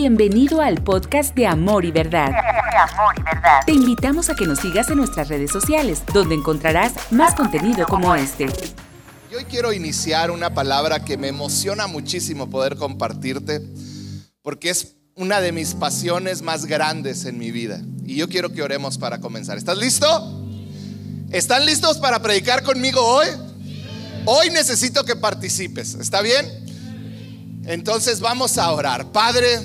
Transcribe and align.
Bienvenido 0.00 0.60
al 0.60 0.80
podcast 0.84 1.34
de 1.34 1.48
Amor 1.48 1.84
y 1.84 1.90
Verdad. 1.90 2.30
Te 3.66 3.72
invitamos 3.72 4.30
a 4.30 4.36
que 4.36 4.46
nos 4.46 4.60
sigas 4.60 4.88
en 4.90 4.98
nuestras 4.98 5.28
redes 5.28 5.50
sociales, 5.50 6.04
donde 6.14 6.36
encontrarás 6.36 6.92
más 7.10 7.34
contenido 7.34 7.84
como 7.84 8.14
este. 8.14 8.46
Y 9.28 9.34
hoy 9.34 9.44
quiero 9.46 9.72
iniciar 9.72 10.30
una 10.30 10.54
palabra 10.54 11.04
que 11.04 11.16
me 11.16 11.26
emociona 11.26 11.88
muchísimo 11.88 12.48
poder 12.48 12.76
compartirte, 12.76 13.60
porque 14.40 14.70
es 14.70 14.94
una 15.16 15.40
de 15.40 15.50
mis 15.50 15.74
pasiones 15.74 16.42
más 16.42 16.66
grandes 16.66 17.24
en 17.24 17.36
mi 17.36 17.50
vida. 17.50 17.80
Y 18.04 18.14
yo 18.14 18.28
quiero 18.28 18.52
que 18.52 18.62
oremos 18.62 18.98
para 18.98 19.18
comenzar. 19.18 19.58
¿Estás 19.58 19.78
listo? 19.78 20.06
¿Están 21.32 21.66
listos 21.66 21.98
para 21.98 22.22
predicar 22.22 22.62
conmigo 22.62 23.04
hoy? 23.04 23.26
Hoy 24.26 24.50
necesito 24.50 25.04
que 25.04 25.16
participes, 25.16 25.94
¿está 25.94 26.22
bien? 26.22 26.46
Entonces 27.64 28.20
vamos 28.20 28.58
a 28.58 28.70
orar. 28.70 29.10
Padre, 29.10 29.58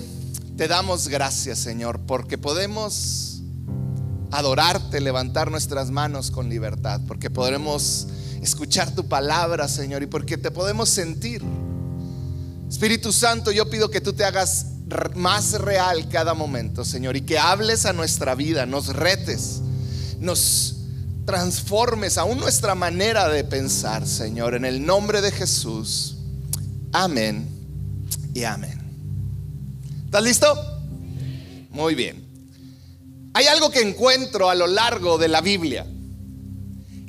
te 0.56 0.68
damos 0.68 1.08
gracias, 1.08 1.60
Señor, 1.60 2.02
porque 2.02 2.38
podemos 2.38 3.42
adorarte, 4.32 5.00
levantar 5.00 5.52
nuestras 5.52 5.92
manos 5.92 6.32
con 6.32 6.50
libertad, 6.50 7.02
porque 7.08 7.30
podremos 7.30 8.08
escuchar 8.42 8.94
tu 8.94 9.08
palabra, 9.08 9.68
Señor, 9.68 10.04
y 10.04 10.08
porque 10.08 10.38
te 10.38 10.52
podemos 10.52 10.90
sentir. 10.90 11.44
Espíritu 12.70 13.12
Santo, 13.12 13.52
yo 13.52 13.70
pido 13.70 13.90
que 13.90 14.02
tú 14.02 14.14
te 14.14 14.26
hagas 14.26 14.68
más 15.16 15.54
real 15.54 16.10
cada 16.10 16.34
momento, 16.34 16.84
Señor, 16.84 17.16
y 17.16 17.22
que 17.22 17.38
hables 17.38 17.86
a 17.86 17.94
nuestra 17.94 18.36
vida, 18.36 18.66
nos 18.66 18.88
retes, 18.88 19.62
nos 20.20 20.78
transformes 21.26 22.18
aún 22.18 22.40
nuestra 22.40 22.76
manera 22.76 23.30
de 23.30 23.44
pensar, 23.44 24.06
Señor, 24.06 24.56
en 24.56 24.66
el 24.66 24.86
nombre 24.86 25.22
de 25.22 25.32
Jesús. 25.32 26.18
Amén 26.92 27.48
y 28.34 28.44
amén. 28.44 28.83
¿Estás 30.14 30.26
listo? 30.26 30.56
Muy 31.72 31.96
bien. 31.96 33.32
Hay 33.34 33.48
algo 33.48 33.72
que 33.72 33.82
encuentro 33.82 34.48
a 34.48 34.54
lo 34.54 34.68
largo 34.68 35.18
de 35.18 35.28
la 35.28 35.42
Biblia 35.42 35.88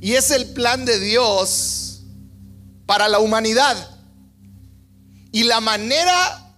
y 0.00 0.14
es 0.14 0.30
el 0.30 0.55
plan 0.55 0.86
de 0.86 0.98
Dios 0.98 2.00
para 2.86 3.06
la 3.08 3.19
humanidad. 3.19 3.77
Y 5.33 5.42
la 5.42 5.61
manera 5.61 6.56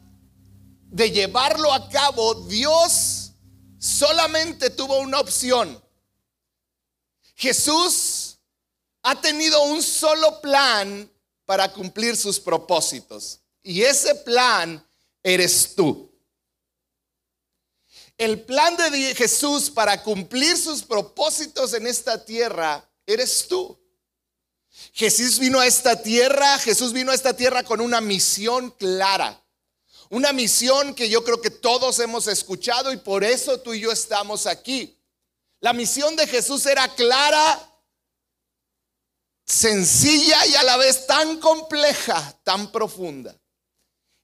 de 0.84 1.10
llevarlo 1.10 1.72
a 1.72 1.88
cabo, 1.88 2.46
Dios 2.46 3.32
solamente 3.80 4.70
tuvo 4.70 5.00
una 5.00 5.18
opción. 5.18 5.82
Jesús 7.34 8.38
ha 9.02 9.20
tenido 9.20 9.64
un 9.64 9.82
solo 9.82 10.40
plan 10.40 11.10
para 11.44 11.72
cumplir 11.72 12.16
sus 12.16 12.38
propósitos. 12.38 13.40
Y 13.64 13.82
ese 13.82 14.14
plan 14.14 14.80
eres 15.24 15.74
tú. 15.74 16.15
El 18.18 18.44
plan 18.44 18.76
de 18.76 19.14
Jesús 19.14 19.70
para 19.70 20.02
cumplir 20.02 20.56
sus 20.56 20.82
propósitos 20.82 21.74
en 21.74 21.86
esta 21.86 22.24
tierra 22.24 22.88
eres 23.06 23.46
tú. 23.46 23.78
Jesús 24.92 25.38
vino 25.38 25.60
a 25.60 25.66
esta 25.66 26.00
tierra, 26.02 26.58
Jesús 26.58 26.92
vino 26.92 27.12
a 27.12 27.14
esta 27.14 27.36
tierra 27.36 27.62
con 27.62 27.80
una 27.80 28.00
misión 28.00 28.70
clara. 28.70 29.42
Una 30.08 30.32
misión 30.32 30.94
que 30.94 31.08
yo 31.08 31.24
creo 31.24 31.40
que 31.40 31.50
todos 31.50 31.98
hemos 31.98 32.26
escuchado 32.26 32.92
y 32.92 32.96
por 32.96 33.24
eso 33.24 33.60
tú 33.60 33.74
y 33.74 33.80
yo 33.80 33.92
estamos 33.92 34.46
aquí. 34.46 34.98
La 35.60 35.72
misión 35.72 36.16
de 36.16 36.26
Jesús 36.26 36.64
era 36.64 36.94
clara, 36.94 37.76
sencilla 39.44 40.46
y 40.46 40.54
a 40.54 40.62
la 40.62 40.76
vez 40.76 41.06
tan 41.06 41.38
compleja, 41.38 42.38
tan 42.44 42.70
profunda. 42.70 43.36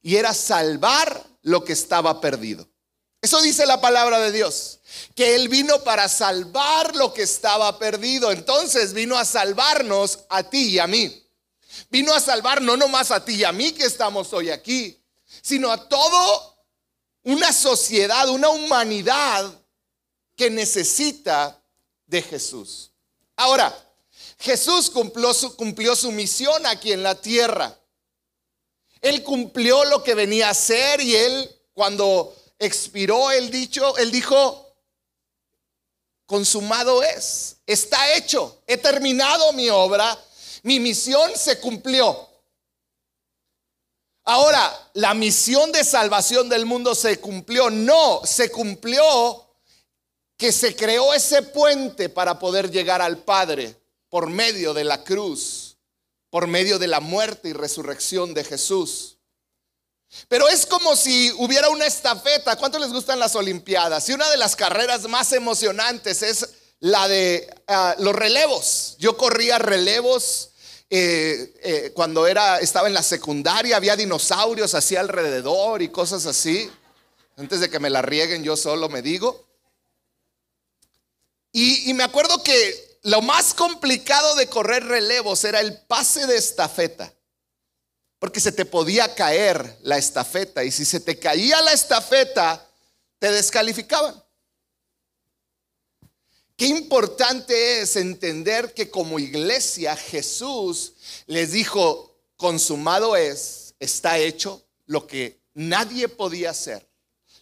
Y 0.01 0.17
era 0.17 0.33
salvar 0.33 1.25
lo 1.43 1.65
que 1.65 1.73
estaba 1.73 2.21
perdido. 2.21 2.72
Eso 3.23 3.41
dice 3.41 3.67
la 3.67 3.81
palabra 3.81 4.19
de 4.19 4.33
Dios, 4.33 4.81
que 5.15 5.37
Él 5.37 5.49
vino 5.49 5.85
para 5.85 6.09
salvar 6.09 6.97
lo 6.97 7.15
que 7.15 7.23
estaba 7.23 7.79
perdido. 7.79 8.33
Entonces 8.33 8.93
vino 8.93 9.17
a 9.17 9.25
salvarnos 9.25 10.19
a 10.29 10.43
ti 10.43 10.71
y 10.71 10.79
a 10.81 10.89
mí. 10.89 11.25
Vino 11.89 12.13
a 12.13 12.21
salvar 12.21 12.61
no 12.61 12.77
nomás 12.77 13.13
a 13.13 13.25
ti 13.25 13.35
y 13.35 13.45
a 13.45 13.53
mí 13.53 13.71
que 13.73 13.85
estamos 13.85 14.33
hoy 14.33 14.51
aquí, 14.51 15.01
sino 15.41 15.71
a 15.71 15.89
todo 15.89 16.57
una 17.23 17.53
sociedad, 17.53 18.29
una 18.29 18.49
humanidad 18.49 19.53
que 20.35 20.51
necesita 20.51 21.63
de 22.07 22.23
Jesús. 22.23 22.91
Ahora, 23.37 23.73
Jesús 24.41 24.91
cumplió 24.91 25.33
su, 25.33 25.55
cumplió 25.55 25.95
su 25.95 26.11
misión 26.11 26.67
aquí 26.67 26.91
en 26.91 27.05
la 27.05 27.15
tierra. 27.15 27.79
Él 29.01 29.23
cumplió 29.23 29.85
lo 29.85 30.03
que 30.03 30.15
venía 30.15 30.49
a 30.49 30.51
hacer 30.51 31.01
y 31.01 31.15
él 31.15 31.61
cuando 31.73 32.35
expiró 32.63 33.31
el 33.31 33.51
dicho, 33.51 33.97
él 33.99 34.11
dijo, 34.11 34.75
consumado 36.27 37.03
es, 37.03 37.57
está 37.67 38.15
hecho, 38.15 38.63
he 38.67 38.77
terminado 38.77 39.53
mi 39.53 39.69
obra, 39.69 40.19
mi 40.63 40.79
misión 40.79 41.33
se 41.37 41.59
cumplió. 41.61 42.29
Ahora, 44.25 44.91
la 44.95 45.15
misión 45.15 45.73
de 45.73 45.83
salvación 45.83 46.49
del 46.49 46.65
mundo 46.65 46.95
se 46.95 47.19
cumplió, 47.19 47.69
no, 47.69 48.23
se 48.25 48.51
cumplió 48.51 49.49
que 50.37 50.53
se 50.53 50.77
creó 50.77 51.13
ese 51.13 51.43
puente 51.43 52.09
para 52.09 52.39
poder 52.39 52.71
llegar 52.71 53.03
al 53.03 53.19
Padre 53.19 53.77
por 54.09 54.29
medio 54.29 54.75
de 54.75 54.85
la 54.85 55.03
cruz, 55.03 55.77
por 56.31 56.47
medio 56.47 56.79
de 56.79 56.87
la 56.87 57.01
muerte 57.01 57.49
y 57.49 57.53
resurrección 57.53 58.35
de 58.35 58.45
Jesús. 58.45 59.19
Pero 60.29 60.49
es 60.49 60.67
como 60.67 60.97
si 60.97 61.33
hubiera 61.39 61.69
una 61.69 61.87
estafeta. 61.87 62.57
¿Cuánto 62.57 62.79
les 62.79 62.93
gustan 62.93 63.19
las 63.19 63.35
Olimpiadas? 63.35 64.09
Y 64.09 64.13
una 64.13 64.31
de 64.31 64.37
las 64.37 64.57
carreras 64.57 65.03
más 65.09 65.33
emocionantes 65.33 66.23
es 66.23 66.49
la 66.81 67.09
de 67.09 67.53
ah, 67.69 67.95
los 67.99 68.15
relevos. 68.15 68.97
Yo 68.99 69.17
corría 69.17 69.59
relevos 69.59 70.51
eh, 70.91 71.55
eh, 71.63 71.93
cuando 71.95 72.27
era, 72.27 72.59
estaba 72.59 72.89
en 72.89 72.95
la 72.95 73.03
secundaria, 73.03 73.77
había 73.77 73.97
dinosaurios 73.97 74.75
así 74.75 74.97
alrededor 74.97 75.81
y 75.81 75.89
cosas 75.89 76.27
así. 76.27 76.71
Antes 77.37 77.61
de 77.61 77.71
que 77.71 77.81
me 77.81 77.89
la 77.89 78.03
rieguen, 78.03 78.45
yo 78.45 78.57
solo 78.57 78.89
me 78.89 79.01
digo. 79.03 79.47
y 81.53 81.93
me 81.95 82.05
acuerdo 82.05 82.43
que 82.43 82.99
lo 83.03 83.21
más 83.21 83.53
complicado 83.55 84.35
de 84.37 84.49
correr 84.49 84.85
relevos 84.85 85.45
era 85.45 85.61
el 85.61 85.79
pase 85.83 86.27
de 86.27 86.37
estafeta. 86.37 87.13
Porque 88.23 88.39
se 88.39 88.53
te 88.53 88.65
podía 88.65 89.17
caer 89.17 89.79
la 89.83 89.99
estafeta 89.99 90.63
y 90.63 90.71
si 90.71 90.85
se 90.85 91.01
te 91.01 91.19
caía 91.19 91.61
la 91.61 91.73
estafeta, 91.73 92.65
te 93.19 93.33
descalificaban. 93.33 94.15
Qué 96.57 96.67
importante 96.67 97.81
es 97.81 97.97
entender 97.97 98.75
que 98.75 98.89
como 98.91 99.19
iglesia 99.19 99.97
Jesús 99.97 100.93
les 101.27 101.51
dijo, 101.51 102.17
consumado 102.37 103.17
es, 103.17 103.75
está 103.81 104.19
hecho 104.19 104.65
lo 104.87 105.05
que 105.09 105.41
nadie 105.55 106.07
podía 106.07 106.51
hacer. 106.51 106.89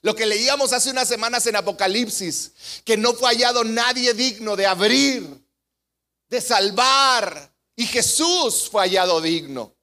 Lo 0.00 0.16
que 0.16 0.24
leíamos 0.24 0.72
hace 0.72 0.88
unas 0.88 1.08
semanas 1.08 1.47
en 1.47 1.56
Apocalipsis, 1.56 2.52
que 2.86 2.97
no 2.97 3.12
fue 3.12 3.28
hallado 3.28 3.64
nadie 3.64 4.14
digno 4.14 4.56
de 4.56 4.64
abrir, 4.64 5.28
de 6.30 6.41
salvar, 6.41 7.52
y 7.76 7.84
Jesús 7.84 8.70
fue 8.70 8.80
hallado 8.80 9.20
digno. 9.20 9.76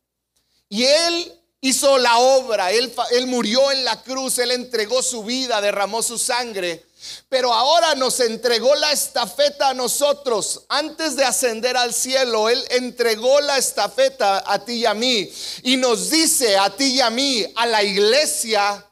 Y 0.70 0.84
Él 0.84 1.38
hizo 1.62 1.98
la 1.98 2.18
obra, 2.20 2.72
él, 2.72 2.94
murió 3.28 3.72
en 3.72 3.84
la 3.84 4.02
cruz, 4.04 4.38
Él 4.38 4.52
entregó 4.52 5.02
su 5.02 5.24
vida, 5.24 5.60
derramó 5.60 6.04
su 6.04 6.18
sangre, 6.18 6.86
pero 7.30 7.54
ahora 7.54 7.96
nos 7.96 8.20
entregó 8.20 8.76
la 8.76 8.92
estafeta 8.92 9.70
a 9.70 9.74
nosotros. 9.74 10.66
Antes 10.70 11.16
de 11.16 11.26
ascender 11.26 11.76
al 11.76 11.94
cielo, 11.94 12.50
Él 12.50 12.64
entregó 12.70 13.42
la 13.42 13.58
estafeta 13.58 14.44
a 14.46 14.64
ti 14.64 14.74
y 14.74 14.86
a 14.86 14.94
mí 14.94 15.32
y 15.64 15.78
nos 15.78 16.10
dice 16.10 16.58
a 16.58 16.70
ti 16.76 16.96
y 16.96 17.02
a 17.02 17.10
mí, 17.10 17.46
a 17.56 17.66
la 17.66 17.84
iglesia, 17.84 18.86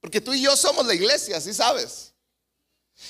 porque 0.00 0.20
tú 0.20 0.34
y 0.34 0.42
yo 0.42 0.56
somos 0.56 0.86
la 0.86 0.94
iglesia, 0.94 1.40
¿sí 1.40 1.54
sabes? 1.54 2.12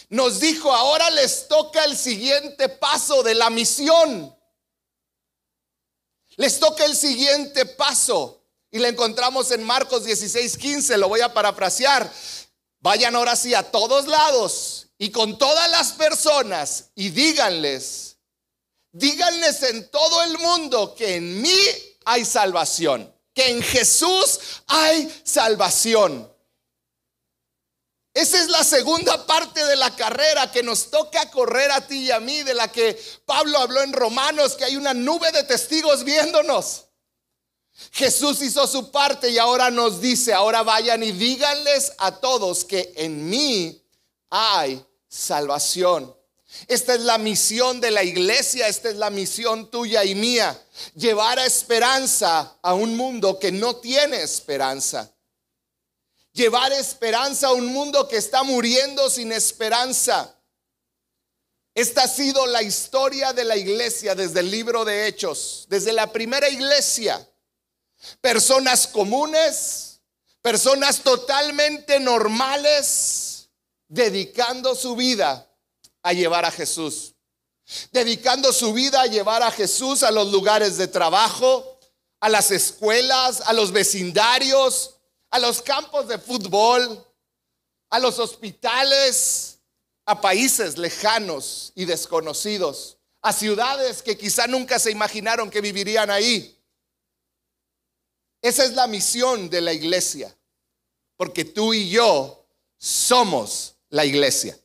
Nos 0.08 0.40
dijo, 0.40 0.72
ahora 0.72 1.10
les 1.10 1.48
toca 1.48 1.84
el 1.84 1.96
siguiente 1.96 2.68
paso 2.68 3.22
de 3.22 3.34
la 3.34 3.50
misión. 3.50 4.34
Les 6.36 6.58
toca 6.58 6.84
el 6.84 6.96
siguiente 6.96 7.66
paso 7.66 8.42
y 8.70 8.78
la 8.78 8.88
encontramos 8.88 9.50
en 9.50 9.62
Marcos 9.62 10.04
16, 10.04 10.56
15, 10.56 10.96
lo 10.96 11.08
voy 11.08 11.20
a 11.20 11.32
parafrasear. 11.32 12.10
Vayan 12.80 13.14
ahora 13.14 13.36
sí 13.36 13.54
a 13.54 13.70
todos 13.70 14.06
lados 14.08 14.88
y 14.96 15.10
con 15.10 15.36
todas 15.36 15.70
las 15.70 15.92
personas 15.92 16.86
y 16.94 17.10
díganles, 17.10 18.16
díganles 18.92 19.62
en 19.62 19.90
todo 19.90 20.22
el 20.22 20.38
mundo 20.38 20.94
que 20.94 21.16
en 21.16 21.42
mí 21.42 21.58
hay 22.04 22.24
salvación, 22.24 23.14
que 23.34 23.50
en 23.50 23.62
Jesús 23.62 24.40
hay 24.66 25.22
salvación. 25.24 26.31
Esa 28.14 28.38
es 28.38 28.48
la 28.48 28.62
segunda 28.62 29.26
parte 29.26 29.64
de 29.64 29.76
la 29.76 29.94
carrera 29.96 30.50
que 30.52 30.62
nos 30.62 30.90
toca 30.90 31.30
correr 31.30 31.70
a 31.70 31.86
ti 31.86 32.04
y 32.04 32.10
a 32.10 32.20
mí, 32.20 32.42
de 32.42 32.52
la 32.52 32.68
que 32.70 33.00
Pablo 33.24 33.58
habló 33.58 33.80
en 33.82 33.92
Romanos, 33.92 34.54
que 34.54 34.64
hay 34.64 34.76
una 34.76 34.92
nube 34.92 35.32
de 35.32 35.44
testigos 35.44 36.04
viéndonos. 36.04 36.84
Jesús 37.90 38.42
hizo 38.42 38.66
su 38.66 38.90
parte 38.90 39.30
y 39.30 39.38
ahora 39.38 39.70
nos 39.70 40.00
dice, 40.00 40.34
ahora 40.34 40.62
vayan 40.62 41.02
y 41.02 41.12
díganles 41.12 41.92
a 41.98 42.20
todos 42.20 42.64
que 42.64 42.92
en 42.96 43.28
mí 43.30 43.82
hay 44.28 44.84
salvación. 45.08 46.14
Esta 46.68 46.94
es 46.94 47.00
la 47.00 47.16
misión 47.16 47.80
de 47.80 47.90
la 47.90 48.04
iglesia, 48.04 48.68
esta 48.68 48.90
es 48.90 48.96
la 48.96 49.08
misión 49.08 49.70
tuya 49.70 50.04
y 50.04 50.14
mía, 50.14 50.60
llevar 50.94 51.38
a 51.38 51.46
esperanza 51.46 52.58
a 52.60 52.74
un 52.74 52.94
mundo 52.94 53.38
que 53.38 53.50
no 53.50 53.76
tiene 53.76 54.22
esperanza. 54.22 55.10
Llevar 56.32 56.72
esperanza 56.72 57.48
a 57.48 57.52
un 57.52 57.66
mundo 57.66 58.08
que 58.08 58.16
está 58.16 58.42
muriendo 58.42 59.10
sin 59.10 59.32
esperanza. 59.32 60.34
Esta 61.74 62.04
ha 62.04 62.08
sido 62.08 62.46
la 62.46 62.62
historia 62.62 63.32
de 63.32 63.44
la 63.44 63.56
iglesia 63.56 64.14
desde 64.14 64.40
el 64.40 64.50
libro 64.50 64.84
de 64.84 65.06
Hechos, 65.06 65.66
desde 65.68 65.92
la 65.92 66.12
primera 66.12 66.48
iglesia. 66.48 67.26
Personas 68.20 68.86
comunes, 68.86 70.00
personas 70.40 71.00
totalmente 71.02 72.00
normales, 72.00 73.48
dedicando 73.88 74.74
su 74.74 74.96
vida 74.96 75.48
a 76.02 76.12
llevar 76.12 76.44
a 76.44 76.50
Jesús. 76.50 77.14
Dedicando 77.90 78.52
su 78.52 78.72
vida 78.72 79.02
a 79.02 79.06
llevar 79.06 79.42
a 79.42 79.50
Jesús 79.50 80.02
a 80.02 80.10
los 80.10 80.32
lugares 80.32 80.76
de 80.76 80.88
trabajo, 80.88 81.78
a 82.20 82.28
las 82.28 82.50
escuelas, 82.50 83.42
a 83.42 83.52
los 83.52 83.72
vecindarios, 83.72 84.96
a 85.32 85.38
los 85.38 85.62
campos 85.62 86.06
de 86.08 86.18
fútbol, 86.18 87.04
a 87.88 87.98
los 87.98 88.18
hospitales, 88.18 89.58
a 90.04 90.20
países 90.20 90.76
lejanos 90.76 91.72
y 91.74 91.86
desconocidos, 91.86 92.98
a 93.22 93.32
ciudades 93.32 94.02
que 94.02 94.18
quizá 94.18 94.46
nunca 94.46 94.78
se 94.78 94.90
imaginaron 94.90 95.50
que 95.50 95.62
vivirían 95.62 96.10
ahí. 96.10 96.58
Esa 98.42 98.64
es 98.64 98.74
la 98.74 98.86
misión 98.86 99.48
de 99.48 99.62
la 99.62 99.72
iglesia, 99.72 100.36
porque 101.16 101.46
tú 101.46 101.72
y 101.72 101.88
yo 101.88 102.44
somos 102.76 103.76
la 103.88 104.04
iglesia. 104.04 104.58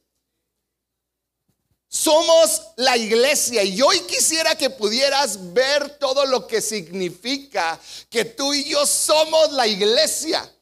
Somos 1.87 2.61
la 2.75 2.97
iglesia 2.97 3.63
y 3.63 3.81
hoy 3.81 4.01
quisiera 4.01 4.55
que 4.55 4.69
pudieras 4.69 5.53
ver 5.53 5.97
todo 5.97 6.25
lo 6.25 6.45
que 6.45 6.61
significa 6.61 7.79
que 8.09 8.25
tú 8.25 8.53
y 8.53 8.65
yo 8.65 8.85
somos 8.85 9.53
la 9.53 9.65
iglesia. 9.65 10.53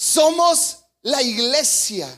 Somos 0.00 0.78
la 1.02 1.20
iglesia. 1.20 2.08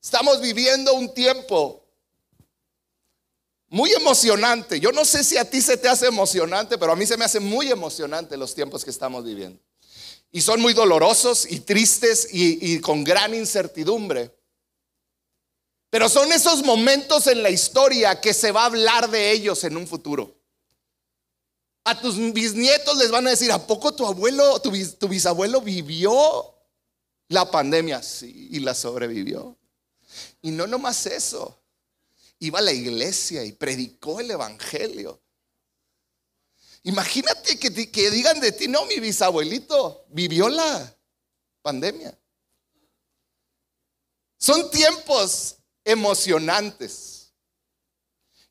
Estamos 0.00 0.40
viviendo 0.40 0.94
un 0.94 1.12
tiempo 1.12 1.84
muy 3.66 3.92
emocionante. 3.92 4.78
Yo 4.78 4.92
no 4.92 5.04
sé 5.04 5.24
si 5.24 5.36
a 5.36 5.50
ti 5.50 5.60
se 5.60 5.76
te 5.76 5.88
hace 5.88 6.06
emocionante, 6.06 6.78
pero 6.78 6.92
a 6.92 6.94
mí 6.94 7.04
se 7.04 7.16
me 7.16 7.24
hace 7.24 7.40
muy 7.40 7.68
emocionante 7.72 8.36
los 8.36 8.54
tiempos 8.54 8.84
que 8.84 8.90
estamos 8.90 9.24
viviendo. 9.24 9.60
Y 10.30 10.40
son 10.40 10.60
muy 10.60 10.72
dolorosos 10.72 11.50
y 11.50 11.58
tristes 11.58 12.28
y, 12.32 12.74
y 12.74 12.78
con 12.78 13.02
gran 13.02 13.34
incertidumbre. 13.34 14.32
Pero 15.90 16.08
son 16.08 16.30
esos 16.30 16.62
momentos 16.62 17.26
en 17.26 17.42
la 17.42 17.50
historia 17.50 18.20
que 18.20 18.32
se 18.32 18.52
va 18.52 18.62
a 18.62 18.66
hablar 18.66 19.10
de 19.10 19.32
ellos 19.32 19.64
en 19.64 19.76
un 19.76 19.88
futuro. 19.88 20.35
A 21.86 22.00
tus 22.00 22.16
bisnietos 22.32 22.98
les 22.98 23.12
van 23.12 23.28
a 23.28 23.30
decir, 23.30 23.52
¿a 23.52 23.64
poco 23.64 23.94
tu 23.94 24.04
abuelo, 24.04 24.60
tu, 24.60 24.72
bisabuelo 25.08 25.60
vivió 25.60 26.52
la 27.28 27.48
pandemia? 27.48 28.02
Sí, 28.02 28.48
y 28.50 28.58
la 28.58 28.74
sobrevivió. 28.74 29.56
Y 30.42 30.50
no 30.50 30.66
nomás 30.66 31.06
eso, 31.06 31.56
iba 32.40 32.58
a 32.58 32.62
la 32.62 32.72
iglesia 32.72 33.44
y 33.44 33.52
predicó 33.52 34.18
el 34.18 34.32
evangelio. 34.32 35.22
Imagínate 36.82 37.56
que, 37.56 37.70
que 37.92 38.10
digan 38.10 38.40
de 38.40 38.50
ti, 38.50 38.66
no, 38.66 38.84
mi 38.86 38.98
bisabuelito 38.98 40.06
vivió 40.08 40.48
la 40.48 40.92
pandemia. 41.62 42.18
Son 44.38 44.68
tiempos 44.72 45.54
emocionantes. 45.84 47.15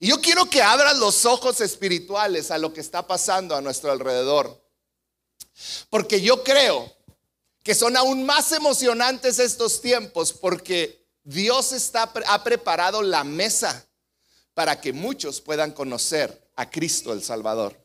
Y 0.05 0.09
yo 0.09 0.21
quiero 0.21 0.47
que 0.47 0.61
abras 0.61 0.99
los 0.99 1.25
ojos 1.25 1.61
espirituales 1.61 2.51
a 2.51 2.59
lo 2.59 2.71
que 2.71 2.79
está 2.79 3.07
pasando 3.07 3.55
a 3.55 3.61
nuestro 3.61 3.91
alrededor. 3.91 4.63
Porque 5.89 6.21
yo 6.21 6.43
creo 6.43 6.95
que 7.63 7.73
son 7.73 7.97
aún 7.97 8.23
más 8.23 8.51
emocionantes 8.51 9.39
estos 9.39 9.81
tiempos 9.81 10.31
porque 10.31 11.03
Dios 11.23 11.71
está, 11.71 12.13
ha 12.27 12.43
preparado 12.43 13.01
la 13.01 13.23
mesa 13.23 13.83
para 14.53 14.79
que 14.79 14.93
muchos 14.93 15.41
puedan 15.41 15.71
conocer 15.71 16.51
a 16.55 16.69
Cristo 16.69 17.11
el 17.11 17.23
Salvador. 17.23 17.75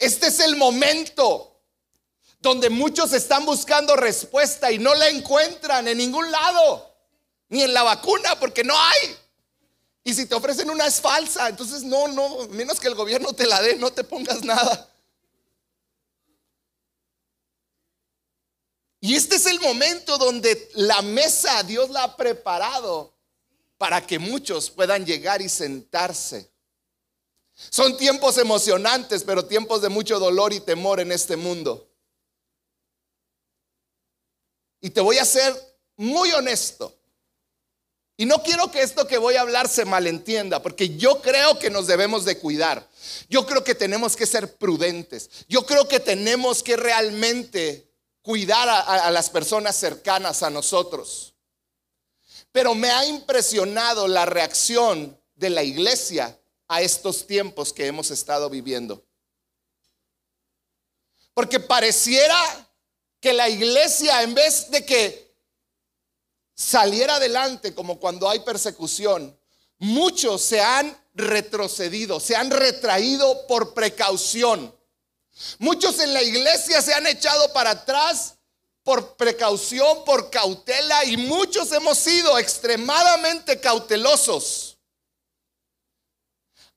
Este 0.00 0.26
es 0.26 0.40
el 0.40 0.56
momento 0.56 1.62
donde 2.40 2.70
muchos 2.70 3.12
están 3.12 3.46
buscando 3.46 3.94
respuesta 3.94 4.72
y 4.72 4.80
no 4.80 4.92
la 4.96 5.10
encuentran 5.10 5.86
en 5.86 5.96
ningún 5.98 6.28
lado 6.32 6.92
ni 7.50 7.62
en 7.62 7.72
la 7.72 7.84
vacuna, 7.84 8.36
porque 8.40 8.64
no 8.64 8.76
hay. 8.76 9.16
Y 10.04 10.12
si 10.12 10.26
te 10.26 10.34
ofrecen 10.34 10.68
una 10.68 10.86
es 10.86 11.00
falsa, 11.00 11.48
entonces 11.48 11.82
no, 11.82 12.08
no, 12.08 12.46
menos 12.48 12.78
que 12.78 12.88
el 12.88 12.94
gobierno 12.94 13.32
te 13.32 13.46
la 13.46 13.62
dé, 13.62 13.76
no 13.76 13.90
te 13.90 14.04
pongas 14.04 14.44
nada. 14.44 14.90
Y 19.00 19.14
este 19.14 19.36
es 19.36 19.46
el 19.46 19.60
momento 19.60 20.18
donde 20.18 20.70
la 20.74 21.00
mesa 21.02 21.62
Dios 21.62 21.90
la 21.90 22.04
ha 22.04 22.16
preparado 22.16 23.14
para 23.78 24.06
que 24.06 24.18
muchos 24.18 24.70
puedan 24.70 25.04
llegar 25.06 25.42
y 25.42 25.48
sentarse. 25.48 26.50
Son 27.54 27.96
tiempos 27.96 28.36
emocionantes, 28.38 29.22
pero 29.22 29.46
tiempos 29.46 29.80
de 29.80 29.88
mucho 29.88 30.18
dolor 30.18 30.52
y 30.52 30.60
temor 30.60 31.00
en 31.00 31.12
este 31.12 31.36
mundo. 31.36 31.88
Y 34.80 34.90
te 34.90 35.00
voy 35.00 35.18
a 35.18 35.24
ser 35.24 35.54
muy 35.96 36.30
honesto. 36.32 36.94
Y 38.16 38.26
no 38.26 38.42
quiero 38.42 38.70
que 38.70 38.82
esto 38.82 39.08
que 39.08 39.18
voy 39.18 39.34
a 39.34 39.40
hablar 39.40 39.68
se 39.68 39.84
malentienda, 39.84 40.62
porque 40.62 40.96
yo 40.96 41.20
creo 41.20 41.58
que 41.58 41.70
nos 41.70 41.88
debemos 41.88 42.24
de 42.24 42.38
cuidar. 42.38 42.88
Yo 43.28 43.44
creo 43.44 43.64
que 43.64 43.74
tenemos 43.74 44.14
que 44.14 44.26
ser 44.26 44.56
prudentes. 44.56 45.30
Yo 45.48 45.66
creo 45.66 45.88
que 45.88 45.98
tenemos 45.98 46.62
que 46.62 46.76
realmente 46.76 47.90
cuidar 48.22 48.68
a, 48.68 49.10
las 49.10 49.30
personas 49.30 49.76
cercanas 49.76 50.44
a 50.44 50.50
nosotros. 50.50 51.34
Pero 52.52 52.74
me 52.74 52.90
ha 52.90 53.04
impresionado 53.04 54.06
la 54.06 54.26
reacción 54.26 55.20
de 55.34 55.50
la 55.50 55.64
iglesia 55.64 56.38
a 56.68 56.82
estos 56.82 57.26
tiempos 57.26 57.72
que 57.72 57.86
hemos 57.86 58.12
estado 58.12 58.48
viviendo. 58.48 59.04
Porque 61.34 61.58
pareciera 61.58 62.38
que 63.20 63.32
la 63.32 63.48
iglesia, 63.48 64.22
en 64.22 64.34
vez 64.34 64.70
de 64.70 64.86
que 64.86 65.23
saliera 66.54 67.16
adelante 67.16 67.74
como 67.74 67.98
cuando 67.98 68.28
hay 68.28 68.40
persecución, 68.40 69.36
muchos 69.78 70.42
se 70.42 70.60
han 70.60 70.96
retrocedido, 71.14 72.20
se 72.20 72.36
han 72.36 72.50
retraído 72.50 73.46
por 73.46 73.74
precaución. 73.74 74.74
Muchos 75.58 75.98
en 75.98 76.12
la 76.12 76.22
iglesia 76.22 76.80
se 76.80 76.94
han 76.94 77.06
echado 77.06 77.52
para 77.52 77.70
atrás 77.70 78.34
por 78.84 79.16
precaución, 79.16 80.04
por 80.04 80.30
cautela 80.30 81.04
y 81.06 81.16
muchos 81.16 81.72
hemos 81.72 81.98
sido 81.98 82.38
extremadamente 82.38 83.58
cautelosos. 83.58 84.78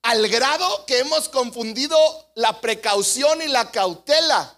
Al 0.02 0.28
grado 0.30 0.86
que 0.86 1.00
hemos 1.00 1.28
confundido 1.28 1.98
la 2.36 2.62
precaución 2.62 3.42
y 3.42 3.48
la 3.48 3.72
cautela 3.72 4.58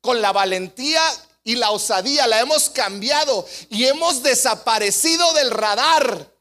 con 0.00 0.20
la 0.20 0.32
valentía 0.32 1.02
y 1.44 1.56
la 1.56 1.70
osadía 1.70 2.26
la 2.26 2.40
hemos 2.40 2.70
cambiado 2.70 3.46
y 3.68 3.84
hemos 3.84 4.22
desaparecido 4.22 5.32
del 5.34 5.50
radar. 5.50 6.32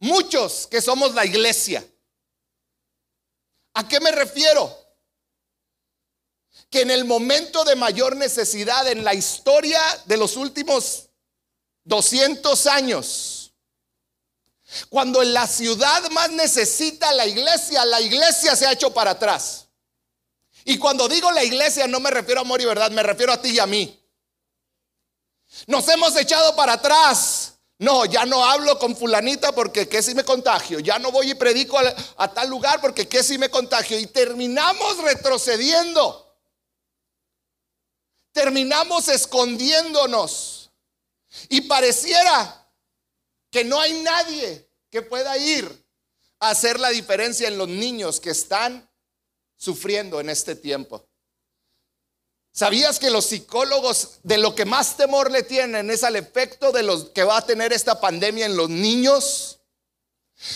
Muchos 0.00 0.66
que 0.66 0.82
somos 0.82 1.14
la 1.14 1.24
iglesia. 1.24 1.86
¿A 3.74 3.86
qué 3.86 4.00
me 4.00 4.10
refiero? 4.10 4.76
Que 6.68 6.82
en 6.82 6.90
el 6.90 7.04
momento 7.04 7.64
de 7.64 7.76
mayor 7.76 8.16
necesidad 8.16 8.86
en 8.88 9.04
la 9.04 9.14
historia 9.14 9.80
de 10.06 10.16
los 10.16 10.36
últimos 10.36 11.08
200 11.84 12.66
años, 12.66 13.52
cuando 14.88 15.22
en 15.22 15.32
la 15.32 15.46
ciudad 15.46 16.10
más 16.10 16.30
necesita 16.30 17.12
la 17.12 17.26
iglesia, 17.26 17.84
la 17.84 18.00
iglesia 18.00 18.54
se 18.56 18.66
ha 18.66 18.72
hecho 18.72 18.92
para 18.92 19.12
atrás. 19.12 19.68
Y 20.64 20.76
cuando 20.76 21.08
digo 21.08 21.30
la 21.32 21.44
iglesia 21.44 21.86
no 21.86 22.00
me 22.00 22.10
refiero 22.10 22.40
a 22.40 22.42
amor 22.42 22.60
y 22.60 22.66
verdad, 22.66 22.90
me 22.90 23.02
refiero 23.02 23.32
a 23.32 23.40
ti 23.40 23.50
y 23.50 23.58
a 23.58 23.66
mí. 23.66 23.97
Nos 25.66 25.88
hemos 25.88 26.16
echado 26.16 26.54
para 26.54 26.74
atrás. 26.74 27.54
No, 27.78 28.04
ya 28.04 28.26
no 28.26 28.44
hablo 28.44 28.76
con 28.78 28.96
fulanita 28.96 29.52
porque 29.52 29.88
qué 29.88 30.02
si 30.02 30.14
me 30.14 30.24
contagio. 30.24 30.80
Ya 30.80 30.98
no 30.98 31.12
voy 31.12 31.30
y 31.30 31.34
predico 31.34 31.78
a, 31.78 32.34
tal 32.34 32.50
lugar 32.50 32.80
porque 32.80 33.06
qué 33.06 33.22
si 33.22 33.38
me 33.38 33.48
contagio. 33.48 33.98
Y 33.98 34.06
terminamos 34.06 34.98
retrocediendo. 34.98 36.36
Terminamos 38.32 39.08
escondiéndonos. 39.08 40.70
Y 41.48 41.62
pareciera 41.62 42.68
que 43.50 43.64
no 43.64 43.80
hay 43.80 44.02
nadie 44.02 44.68
que 44.90 45.02
pueda 45.02 45.36
ir 45.38 45.86
a 46.40 46.50
hacer 46.50 46.80
la 46.80 46.88
diferencia 46.90 47.46
en 47.46 47.58
los 47.58 47.68
niños 47.68 48.20
que 48.20 48.30
están 48.30 48.90
sufriendo 49.56 50.20
en 50.20 50.30
este 50.30 50.56
tiempo. 50.56 51.07
¿Sabías 52.52 52.98
que 52.98 53.10
los 53.10 53.26
psicólogos 53.26 54.18
de 54.22 54.38
lo 54.38 54.54
que 54.54 54.64
más 54.64 54.96
temor 54.96 55.30
le 55.30 55.42
tienen 55.42 55.90
es 55.90 56.02
al 56.02 56.16
efecto 56.16 56.72
de 56.72 56.82
los 56.82 57.10
que 57.10 57.24
va 57.24 57.38
a 57.38 57.46
tener 57.46 57.72
esta 57.72 58.00
pandemia 58.00 58.46
en 58.46 58.56
los 58.56 58.68
niños? 58.68 59.60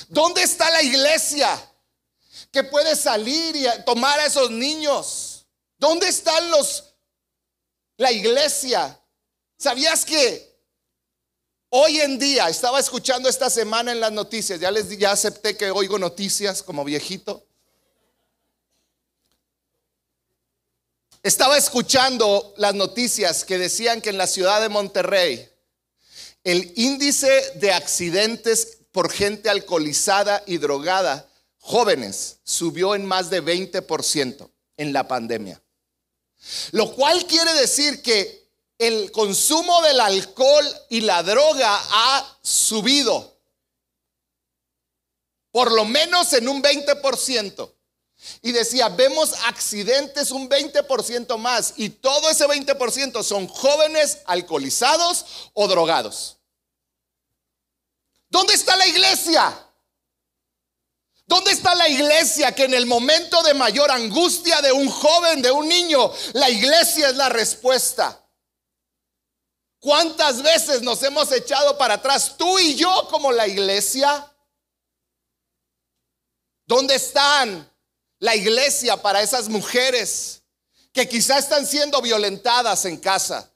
¿Dónde 0.08 0.42
está 0.42 0.70
la 0.70 0.82
iglesia 0.82 1.70
que 2.50 2.64
puede 2.64 2.96
salir 2.96 3.56
y 3.56 3.66
tomar 3.84 4.18
a 4.20 4.26
esos 4.26 4.50
niños? 4.50 5.46
¿Dónde 5.78 6.08
están 6.08 6.50
los 6.50 6.94
la 7.96 8.12
iglesia? 8.12 8.98
¿Sabías 9.58 10.04
que 10.04 10.52
hoy 11.70 12.00
en 12.00 12.18
día 12.18 12.48
estaba 12.48 12.80
escuchando 12.80 13.28
esta 13.28 13.48
semana 13.48 13.92
en 13.92 14.00
las 14.00 14.12
noticias, 14.12 14.58
ya 14.58 14.70
les 14.70 14.88
ya 14.98 15.12
acepté 15.12 15.56
que 15.56 15.70
oigo 15.70 15.98
noticias 15.98 16.62
como 16.62 16.84
viejito? 16.84 17.46
Estaba 21.22 21.56
escuchando 21.56 22.52
las 22.56 22.74
noticias 22.74 23.44
que 23.44 23.56
decían 23.56 24.00
que 24.00 24.10
en 24.10 24.18
la 24.18 24.26
ciudad 24.26 24.60
de 24.60 24.68
Monterrey 24.68 25.48
el 26.42 26.72
índice 26.74 27.52
de 27.56 27.72
accidentes 27.72 28.78
por 28.90 29.10
gente 29.12 29.48
alcoholizada 29.48 30.42
y 30.46 30.58
drogada, 30.58 31.30
jóvenes, 31.58 32.38
subió 32.42 32.96
en 32.96 33.06
más 33.06 33.30
de 33.30 33.40
20% 33.40 34.50
en 34.76 34.92
la 34.92 35.06
pandemia. 35.06 35.62
Lo 36.72 36.92
cual 36.92 37.24
quiere 37.26 37.54
decir 37.54 38.02
que 38.02 38.48
el 38.78 39.12
consumo 39.12 39.80
del 39.82 40.00
alcohol 40.00 40.66
y 40.88 41.02
la 41.02 41.22
droga 41.22 41.70
ha 41.70 42.38
subido 42.42 43.38
por 45.52 45.70
lo 45.70 45.84
menos 45.84 46.32
en 46.32 46.48
un 46.48 46.60
20%. 46.60 47.72
Y 48.42 48.52
decía, 48.52 48.88
vemos 48.88 49.32
accidentes 49.46 50.30
un 50.30 50.48
20% 50.48 51.36
más 51.38 51.74
y 51.76 51.90
todo 51.90 52.30
ese 52.30 52.46
20% 52.46 53.22
son 53.22 53.48
jóvenes 53.48 54.18
alcoholizados 54.26 55.50
o 55.54 55.66
drogados. 55.68 56.38
¿Dónde 58.28 58.54
está 58.54 58.76
la 58.76 58.86
iglesia? 58.86 59.68
¿Dónde 61.26 61.52
está 61.52 61.74
la 61.74 61.88
iglesia 61.88 62.54
que 62.54 62.64
en 62.64 62.74
el 62.74 62.86
momento 62.86 63.42
de 63.42 63.54
mayor 63.54 63.90
angustia 63.90 64.60
de 64.60 64.72
un 64.72 64.88
joven, 64.88 65.40
de 65.40 65.50
un 65.50 65.68
niño, 65.68 66.12
la 66.34 66.50
iglesia 66.50 67.08
es 67.08 67.16
la 67.16 67.28
respuesta? 67.28 68.22
¿Cuántas 69.78 70.42
veces 70.42 70.82
nos 70.82 71.02
hemos 71.02 71.32
echado 71.32 71.76
para 71.76 71.94
atrás 71.94 72.36
tú 72.36 72.58
y 72.58 72.74
yo 72.74 73.08
como 73.10 73.32
la 73.32 73.48
iglesia? 73.48 74.30
¿Dónde 76.66 76.94
están 76.94 77.71
la 78.22 78.36
iglesia 78.36 78.96
para 79.02 79.20
esas 79.20 79.48
mujeres 79.48 80.42
que 80.92 81.08
quizá 81.08 81.38
están 81.38 81.66
siendo 81.66 82.00
violentadas 82.00 82.84
en 82.84 82.98
casa, 82.98 83.50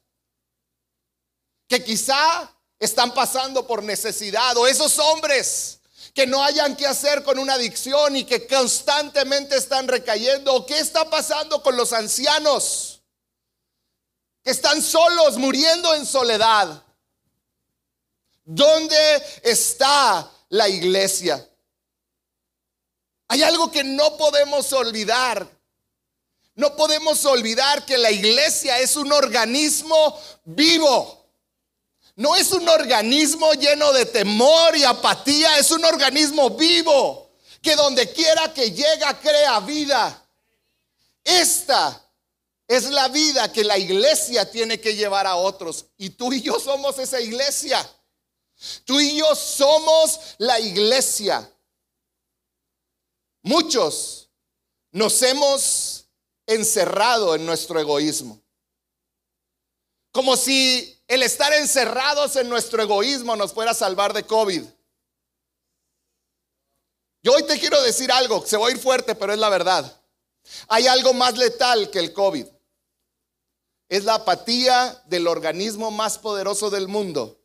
que 1.69 1.85
quizá 1.85 2.53
están 2.77 3.15
pasando 3.15 3.65
por 3.65 3.85
necesidad, 3.85 4.57
o 4.57 4.67
esos 4.67 4.99
hombres 4.99 5.79
que 6.13 6.27
no 6.27 6.43
hayan 6.43 6.75
que 6.75 6.85
hacer 6.85 7.23
con 7.23 7.39
una 7.39 7.55
adicción 7.55 8.17
y 8.17 8.25
que 8.25 8.49
constantemente 8.49 9.57
están 9.57 9.87
recayendo, 9.87 10.53
o 10.53 10.67
qué 10.67 10.81
está 10.81 11.09
pasando 11.09 11.63
con 11.63 11.77
los 11.77 11.93
ancianos 11.93 13.03
que 14.43 14.51
están 14.51 14.83
solos, 14.83 15.37
muriendo 15.37 15.95
en 15.95 16.05
soledad. 16.05 16.83
¿Dónde 18.45 18.99
está 19.45 20.29
la 20.49 20.69
iglesia? 20.69 21.49
Hay 23.29 23.43
algo 23.43 23.71
que 23.71 23.85
no 23.85 24.17
podemos 24.17 24.73
olvidar. 24.73 25.47
No 26.55 26.75
podemos 26.75 27.25
olvidar 27.27 27.85
que 27.85 27.99
la 27.99 28.11
iglesia 28.11 28.79
es 28.79 28.97
un 28.97 29.13
organismo 29.13 30.19
vivo. 30.45 31.27
No 32.15 32.35
es 32.35 32.53
un 32.53 32.67
organismo 32.69 33.53
lleno 33.53 33.93
de 33.93 34.07
temor 34.07 34.75
y 34.75 34.85
apatía, 34.85 35.59
es 35.59 35.71
un 35.71 35.85
organismo 35.85 36.51
vivo 36.51 37.31
que 37.61 37.77
donde 37.77 38.11
quiera 38.11 38.55
que 38.55 38.71
llega 38.71 39.21
crea 39.21 39.61
vida. 39.61 40.27
Esta 41.23 42.03
es 42.69 42.85
la 42.85 43.09
vida 43.09 43.53
que 43.53 43.65
la 43.65 43.77
iglesia 43.77 44.51
tiene 44.51 44.81
que 44.81 44.95
llevar 44.95 45.27
a 45.27 45.37
otros. 45.37 45.87
Y 45.99 46.11
tú 46.11 46.33
y 46.33 46.41
yo 46.41 46.59
somos 46.59 46.99
esa 46.99 47.21
iglesia. 47.21 47.87
Tú 48.85 48.99
y 48.99 49.19
yo 49.19 49.35
somos 49.35 50.19
la 50.39 50.59
iglesia. 50.59 51.51
Muchos 53.47 54.29
nos 54.91 55.23
hemos 55.23 56.09
encerrado 56.47 57.33
en 57.37 57.47
nuestro 57.47 57.79
egoísmo. 57.79 58.43
Como 60.11 60.37
si 60.37 61.01
el 61.07 61.23
estar 61.23 61.53
encerrados 61.53 62.35
en 62.35 62.49
nuestro 62.49 62.83
egoísmo 62.83 63.37
nos 63.37 63.53
fuera 63.53 63.71
a 63.71 63.75
salvar 63.75 64.13
de 64.13 64.25
COVID. 64.25 64.65
Yo 67.23 67.35
hoy 67.35 67.45
te 67.45 67.61
quiero 67.61 67.81
decir 67.83 68.11
algo, 68.11 68.45
se 68.45 68.57
va 68.57 68.67
a 68.67 68.73
ir 68.73 68.81
fuerte, 68.81 69.15
pero 69.15 69.33
es 69.33 69.39
la 69.39 69.49
verdad. 69.49 70.03
Hay 70.67 70.89
algo 70.89 71.15
más 71.15 71.39
letal 71.39 71.89
que 71.93 72.01
el 72.01 72.13
COVID. 72.13 72.49
Es 73.89 74.03
la 74.03 74.15
apatía 74.15 75.05
del 75.07 75.29
organismo 75.29 75.93
más 75.93 76.19
poderoso 76.19 76.69
del 76.69 76.89
mundo, 76.89 77.41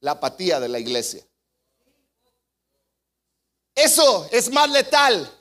la 0.00 0.12
apatía 0.12 0.58
de 0.58 0.68
la 0.68 0.80
iglesia. 0.80 1.27
Eso 3.78 4.28
es 4.32 4.50
más 4.50 4.68
letal. 4.70 5.32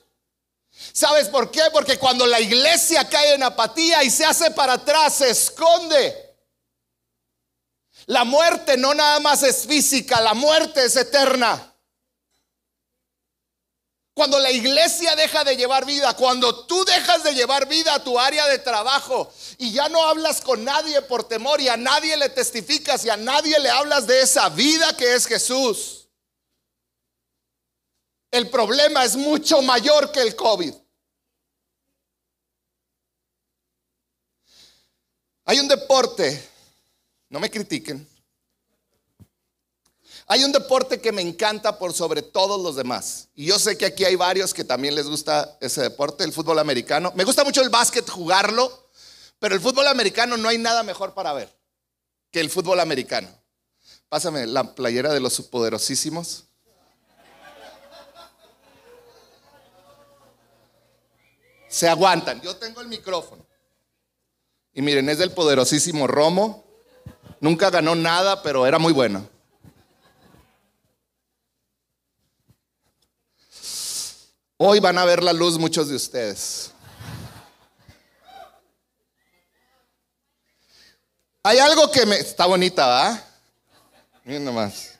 ¿Sabes 0.93 1.27
por 1.27 1.49
qué? 1.49 1.63
Porque 1.73 1.97
cuando 1.97 2.27
la 2.27 2.39
iglesia 2.39 3.09
cae 3.09 3.33
en 3.33 3.41
apatía 3.41 4.03
y 4.03 4.11
se 4.11 4.25
hace 4.25 4.51
para 4.51 4.73
atrás, 4.73 5.15
se 5.15 5.31
esconde. 5.31 6.35
La 8.05 8.25
muerte 8.25 8.77
no 8.77 8.93
nada 8.93 9.19
más 9.21 9.41
es 9.41 9.65
física, 9.65 10.21
la 10.21 10.35
muerte 10.35 10.85
es 10.85 10.95
eterna. 10.95 11.73
Cuando 14.13 14.37
la 14.37 14.51
iglesia 14.51 15.15
deja 15.15 15.43
de 15.43 15.57
llevar 15.57 15.85
vida, 15.85 16.15
cuando 16.15 16.67
tú 16.67 16.85
dejas 16.85 17.23
de 17.23 17.33
llevar 17.33 17.67
vida 17.67 17.95
a 17.95 18.03
tu 18.03 18.19
área 18.19 18.45
de 18.45 18.59
trabajo 18.59 19.33
y 19.57 19.71
ya 19.71 19.89
no 19.89 20.03
hablas 20.03 20.41
con 20.41 20.63
nadie 20.63 21.01
por 21.01 21.27
temor 21.27 21.59
y 21.59 21.69
a 21.69 21.77
nadie 21.77 22.15
le 22.15 22.29
testificas 22.29 23.03
y 23.03 23.09
a 23.09 23.17
nadie 23.17 23.57
le 23.59 23.71
hablas 23.71 24.05
de 24.05 24.21
esa 24.21 24.49
vida 24.49 24.95
que 24.95 25.15
es 25.15 25.25
Jesús 25.25 25.96
el 28.37 28.49
problema 28.49 29.03
es 29.03 29.15
mucho 29.15 29.61
mayor 29.61 30.11
que 30.11 30.21
el 30.21 30.35
COVID. 30.35 30.73
Hay 35.45 35.59
un 35.59 35.67
deporte, 35.67 36.49
no 37.29 37.39
me 37.39 37.49
critiquen, 37.49 38.07
hay 40.29 40.43
un 40.43 40.51
deporte 40.51 40.99
que 40.99 41.13
me 41.13 41.21
encanta 41.21 41.79
por 41.79 41.93
sobre 41.93 42.21
todos 42.21 42.61
los 42.61 42.75
demás. 42.75 43.29
Y 43.33 43.45
yo 43.45 43.57
sé 43.57 43.77
que 43.77 43.85
aquí 43.85 44.03
hay 44.03 44.17
varios 44.17 44.53
que 44.53 44.65
también 44.65 44.93
les 44.93 45.07
gusta 45.07 45.57
ese 45.61 45.81
deporte, 45.81 46.25
el 46.25 46.33
fútbol 46.33 46.59
americano. 46.59 47.13
Me 47.15 47.23
gusta 47.23 47.45
mucho 47.45 47.61
el 47.61 47.69
básquet, 47.69 48.09
jugarlo, 48.09 48.89
pero 49.39 49.55
el 49.55 49.61
fútbol 49.61 49.87
americano 49.87 50.35
no 50.35 50.49
hay 50.49 50.57
nada 50.57 50.83
mejor 50.83 51.13
para 51.13 51.31
ver 51.31 51.57
que 52.29 52.41
el 52.41 52.49
fútbol 52.49 52.81
americano. 52.81 53.29
Pásame 54.09 54.45
la 54.47 54.75
playera 54.75 55.13
de 55.13 55.21
los 55.21 55.39
poderosísimos. 55.43 56.46
Se 61.67 61.87
aguantan. 61.87 62.41
Yo 62.41 62.55
tengo 62.55 62.81
el 62.81 62.87
micrófono. 62.87 63.45
Y 64.73 64.81
miren, 64.81 65.09
es 65.09 65.17
del 65.17 65.31
poderosísimo 65.31 66.07
Romo. 66.07 66.65
Nunca 67.39 67.69
ganó 67.69 67.95
nada, 67.95 68.41
pero 68.41 68.65
era 68.65 68.79
muy 68.79 68.93
bueno. 68.93 69.27
Hoy 74.57 74.79
van 74.79 74.97
a 74.97 75.05
ver 75.05 75.21
la 75.21 75.33
luz 75.33 75.57
muchos 75.59 75.87
de 75.87 75.95
ustedes. 75.95 76.71
Hay 81.43 81.59
algo 81.59 81.91
que 81.91 82.05
me... 82.05 82.15
Está 82.17 82.45
bonita, 82.45 82.87
¿va? 82.87 83.23
Miren 84.23 84.43
nomás. 84.43 84.96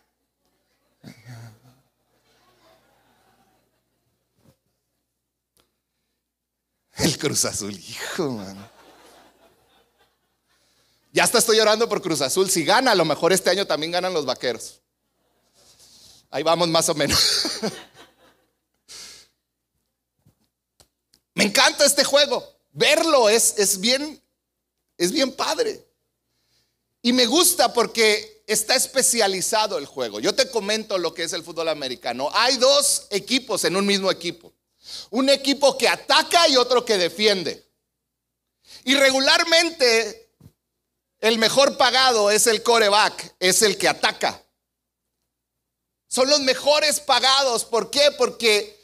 El 6.98 7.18
Cruz 7.18 7.46
Azul, 7.46 7.74
hijo. 7.78 8.44
Ya 11.12 11.24
hasta 11.24 11.38
estoy 11.38 11.58
llorando 11.58 11.88
por 11.88 12.02
Cruz 12.02 12.22
Azul. 12.22 12.50
Si 12.50 12.64
gana, 12.64 12.92
a 12.92 12.96
lo 12.96 13.06
mejor 13.06 13.34
este 13.34 13.50
año 13.50 13.66
también 13.66 13.92
ganan 13.92 14.14
los 14.14 14.26
vaqueros. 14.26 14.82
Ahí 16.30 16.44
vamos 16.44 16.68
más 16.68 16.90
o 16.90 16.96
menos. 16.96 17.20
Me 21.34 21.44
encanta 21.44 21.86
este 21.86 22.04
juego. 22.04 22.44
Verlo 22.72 23.30
es, 23.30 23.56
es 23.58 23.80
bien, 23.80 24.22
es 24.98 25.12
bien 25.12 25.32
padre. 25.32 25.88
Y 27.02 27.14
me 27.14 27.26
gusta 27.28 27.74
porque 27.74 28.44
está 28.48 28.76
especializado 28.76 29.78
el 29.78 29.86
juego. 29.86 30.20
Yo 30.20 30.34
te 30.34 30.50
comento 30.50 30.98
lo 30.98 31.14
que 31.14 31.24
es 31.24 31.34
el 31.34 31.44
fútbol 31.44 31.70
americano. 31.70 32.30
Hay 32.34 32.58
dos 32.58 33.08
equipos 33.12 33.64
en 33.66 33.76
un 33.76 33.86
mismo 33.86 34.10
equipo. 34.10 34.52
Un 35.10 35.30
equipo 35.30 35.78
que 35.78 35.88
ataca 35.88 36.48
y 36.48 36.58
otro 36.58 36.86
que 36.86 36.98
defiende. 36.98 37.66
Y 38.84 38.96
regularmente 38.96 40.34
el 41.20 41.38
mejor 41.38 41.78
pagado 41.78 42.30
es 42.32 42.48
el 42.48 42.62
coreback, 42.64 43.36
es 43.40 43.62
el 43.62 43.78
que 43.78 43.88
ataca. 43.88 44.44
Son 46.08 46.30
los 46.30 46.40
mejores 46.42 47.00
pagados. 47.00 47.66
¿Por 47.66 47.90
qué? 47.90 48.12
Porque 48.18 48.78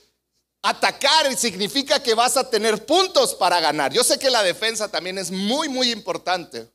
atacar 0.61 1.35
significa 1.37 2.01
que 2.01 2.15
vas 2.15 2.37
a 2.37 2.49
tener 2.49 2.85
puntos 2.85 3.35
para 3.35 3.59
ganar. 3.59 3.93
Yo 3.93 4.03
sé 4.03 4.17
que 4.17 4.29
la 4.29 4.43
defensa 4.43 4.89
también 4.89 5.17
es 5.17 5.29
muy, 5.29 5.69
muy 5.69 5.91
importante. 5.91 6.72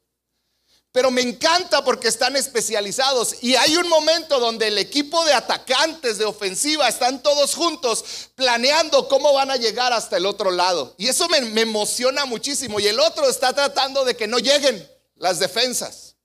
Pero 0.91 1.11
me 1.11 1.21
encanta 1.21 1.85
porque 1.85 2.09
están 2.09 2.35
especializados 2.35 3.43
y 3.43 3.57
hay 3.57 3.77
un 3.77 3.89
momento 3.89 4.41
donde 4.41 4.69
el 4.69 4.79
equipo 4.79 5.23
de 5.27 5.35
atacantes 5.35 6.17
de 6.17 6.25
ofensiva 6.25 6.89
están 6.89 7.23
todos 7.23 7.55
juntos 7.55 8.31
planeando 8.35 9.07
cómo 9.07 9.35
van 9.35 9.51
a 9.51 9.57
llegar 9.57 9.93
hasta 9.93 10.17
el 10.17 10.25
otro 10.25 10.51
lado. 10.51 10.95
Y 10.97 11.09
eso 11.09 11.29
me, 11.29 11.39
emociona 11.61 12.25
muchísimo. 12.25 12.81
Y 12.81 12.87
el 12.87 12.99
otro 13.01 13.29
está 13.29 13.53
tratando 13.53 14.05
de 14.05 14.17
que 14.17 14.27
no 14.27 14.39
lleguen 14.39 14.91
las 15.17 15.39
defensas, 15.39 16.17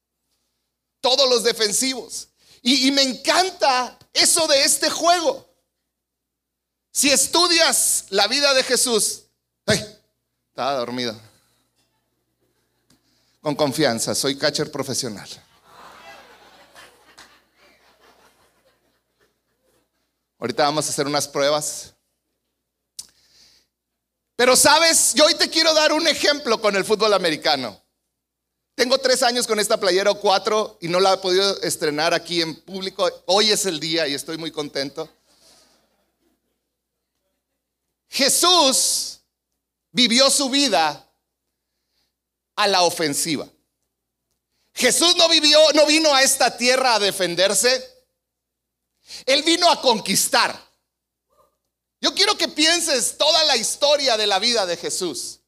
todos 1.01 1.29
los 1.29 1.43
defensivos. 1.43 2.29
Y, 2.61 2.89
me 2.91 3.01
encanta 3.01 3.99
eso 4.13 4.47
de 4.47 4.63
este 4.63 4.89
juego. 4.89 5.45
Si 6.93 7.09
estudias 7.11 8.05
la 8.09 8.27
vida 8.27 8.53
de 8.53 8.63
Jesús, 8.63 9.23
ay, 9.65 9.85
estaba 10.47 10.75
dormido 10.75 11.32
con 13.43 13.55
confianza, 13.55 14.15
soy 14.15 14.37
catcher 14.37 14.71
profesional. 14.71 15.27
Ahorita 20.39 20.63
vamos 20.63 20.87
a 20.87 20.89
hacer 20.89 21.05
unas 21.05 21.27
pruebas. 21.27 21.93
Pero 24.37 24.55
sabes, 24.55 25.13
yo 25.13 25.25
hoy 25.25 25.35
te 25.35 25.49
quiero 25.49 25.73
dar 25.73 25.91
un 25.91 26.07
ejemplo 26.07 26.61
con 26.61 26.77
el 26.77 26.85
fútbol 26.85 27.13
americano. 27.13 27.81
Tengo 28.75 28.97
tres 28.97 29.21
años 29.21 29.45
con 29.45 29.59
esta 29.59 29.77
playera 29.77 30.11
o 30.11 30.19
cuatro 30.21 30.77
y 30.79 30.87
no 30.87 31.01
la 31.01 31.15
he 31.15 31.17
podido 31.17 31.61
estrenar 31.63 32.13
aquí 32.13 32.41
en 32.41 32.55
público. 32.61 33.09
Hoy 33.25 33.51
es 33.51 33.65
el 33.65 33.77
día 33.77 34.07
y 34.07 34.13
estoy 34.13 34.37
muy 34.37 34.51
contento. 34.51 35.09
Jesús 38.07 39.19
vivió 39.91 40.29
su 40.29 40.49
vida 40.49 41.12
a 42.55 42.67
la 42.67 42.83
ofensiva. 42.83 43.47
Jesús 44.73 45.15
no 45.15 45.29
vivió, 45.29 45.59
no 45.73 45.85
vino 45.85 46.13
a 46.13 46.23
esta 46.23 46.57
tierra 46.57 46.95
a 46.95 46.99
defenderse. 46.99 47.89
Él 49.25 49.43
vino 49.43 49.69
a 49.69 49.81
conquistar. 49.81 50.59
Yo 52.01 52.13
quiero 52.13 52.35
que 52.37 52.47
pienses 52.47 53.17
toda 53.17 53.43
la 53.45 53.55
historia 53.55 54.17
de 54.17 54.27
la 54.27 54.39
vida 54.39 54.65
de 54.65 54.75
Jesús. 54.75 55.39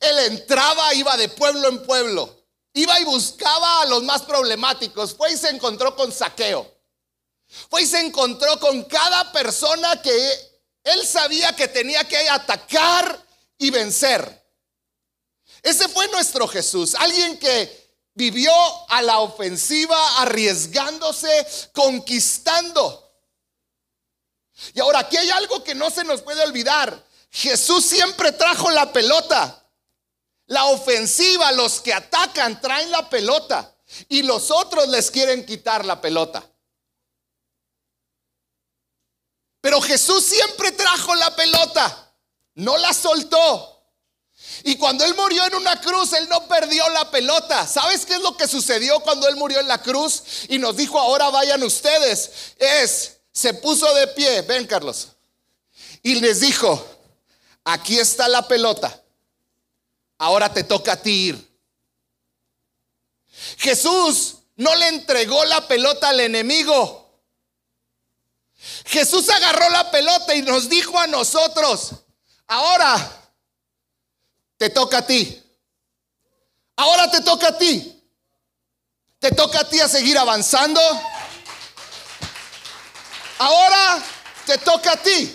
Él 0.00 0.18
entraba, 0.32 0.92
iba 0.94 1.16
de 1.16 1.28
pueblo 1.28 1.68
en 1.68 1.82
pueblo, 1.84 2.44
iba 2.74 3.00
y 3.00 3.04
buscaba 3.04 3.82
a 3.82 3.86
los 3.86 4.02
más 4.02 4.22
problemáticos. 4.22 5.14
Fue 5.14 5.32
y 5.32 5.36
se 5.36 5.48
encontró 5.48 5.96
con 5.96 6.12
saqueo. 6.12 6.70
Fue 7.70 7.82
y 7.82 7.86
se 7.86 8.00
encontró 8.00 8.58
con 8.58 8.84
cada 8.84 9.32
persona 9.32 10.02
que 10.02 10.56
él 10.82 11.06
sabía 11.06 11.54
que 11.54 11.68
tenía 11.68 12.06
que 12.06 12.28
atacar 12.28 13.24
y 13.58 13.70
vencer. 13.70 14.45
Ese 15.62 15.88
fue 15.88 16.08
nuestro 16.08 16.46
Jesús, 16.46 16.94
alguien 16.94 17.38
que 17.38 17.86
vivió 18.14 18.52
a 18.88 19.02
la 19.02 19.20
ofensiva, 19.20 20.22
arriesgándose, 20.22 21.46
conquistando. 21.72 23.02
Y 24.74 24.80
ahora 24.80 25.00
aquí 25.00 25.16
hay 25.16 25.30
algo 25.30 25.62
que 25.62 25.74
no 25.74 25.90
se 25.90 26.02
nos 26.04 26.22
puede 26.22 26.42
olvidar. 26.42 27.04
Jesús 27.30 27.84
siempre 27.84 28.32
trajo 28.32 28.70
la 28.70 28.92
pelota. 28.92 29.62
La 30.46 30.64
ofensiva, 30.66 31.52
los 31.52 31.80
que 31.80 31.92
atacan, 31.92 32.60
traen 32.60 32.90
la 32.90 33.10
pelota. 33.10 33.74
Y 34.08 34.22
los 34.22 34.50
otros 34.50 34.88
les 34.88 35.10
quieren 35.10 35.44
quitar 35.44 35.84
la 35.84 36.00
pelota. 36.00 36.48
Pero 39.60 39.80
Jesús 39.82 40.24
siempre 40.24 40.72
trajo 40.72 41.14
la 41.16 41.34
pelota. 41.36 42.14
No 42.54 42.78
la 42.78 42.94
soltó. 42.94 43.75
Y 44.64 44.76
cuando 44.76 45.04
Él 45.04 45.14
murió 45.14 45.44
en 45.46 45.54
una 45.54 45.80
cruz, 45.80 46.12
Él 46.12 46.28
no 46.28 46.46
perdió 46.46 46.88
la 46.90 47.10
pelota. 47.10 47.66
¿Sabes 47.66 48.06
qué 48.06 48.14
es 48.14 48.20
lo 48.20 48.36
que 48.36 48.48
sucedió 48.48 49.00
cuando 49.00 49.28
Él 49.28 49.36
murió 49.36 49.60
en 49.60 49.68
la 49.68 49.82
cruz? 49.82 50.22
Y 50.48 50.58
nos 50.58 50.76
dijo, 50.76 50.98
ahora 50.98 51.30
vayan 51.30 51.62
ustedes. 51.62 52.54
Es, 52.58 53.18
se 53.32 53.54
puso 53.54 53.92
de 53.94 54.08
pie, 54.08 54.42
ven 54.42 54.66
Carlos. 54.66 55.08
Y 56.02 56.16
les 56.16 56.40
dijo, 56.40 56.86
aquí 57.64 57.98
está 57.98 58.28
la 58.28 58.46
pelota. 58.46 59.02
Ahora 60.18 60.52
te 60.52 60.64
toca 60.64 60.92
a 60.92 61.02
ti 61.02 61.28
ir. 61.28 61.56
Jesús 63.58 64.36
no 64.56 64.74
le 64.74 64.88
entregó 64.88 65.44
la 65.44 65.66
pelota 65.68 66.08
al 66.08 66.20
enemigo. 66.20 67.06
Jesús 68.86 69.28
agarró 69.28 69.68
la 69.70 69.90
pelota 69.90 70.34
y 70.34 70.42
nos 70.42 70.68
dijo 70.68 70.98
a 70.98 71.06
nosotros, 71.06 71.92
ahora 72.46 73.25
te 74.56 74.70
toca 74.70 74.98
a 74.98 75.06
ti. 75.06 75.42
Ahora 76.76 77.10
te 77.10 77.20
toca 77.22 77.48
a 77.48 77.58
ti. 77.58 77.92
Te 79.18 79.30
toca 79.32 79.60
a 79.60 79.68
ti 79.68 79.80
a 79.80 79.88
seguir 79.88 80.18
avanzando. 80.18 80.80
Ahora 83.38 84.02
te 84.44 84.58
toca 84.58 84.92
a 84.92 84.96
ti. 84.96 85.34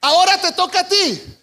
Ahora 0.00 0.40
te 0.40 0.52
toca 0.52 0.80
a 0.80 0.88
ti. 0.88 1.38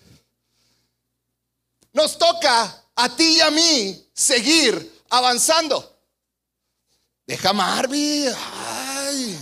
Nos 1.92 2.18
toca 2.18 2.84
a 2.96 3.10
ti 3.16 3.38
y 3.38 3.42
a 3.42 3.52
mí 3.52 4.10
seguir 4.14 5.02
avanzando. 5.10 5.94
Deja 7.26 7.54
Marvin. 7.54 8.34
Ay. 8.56 9.40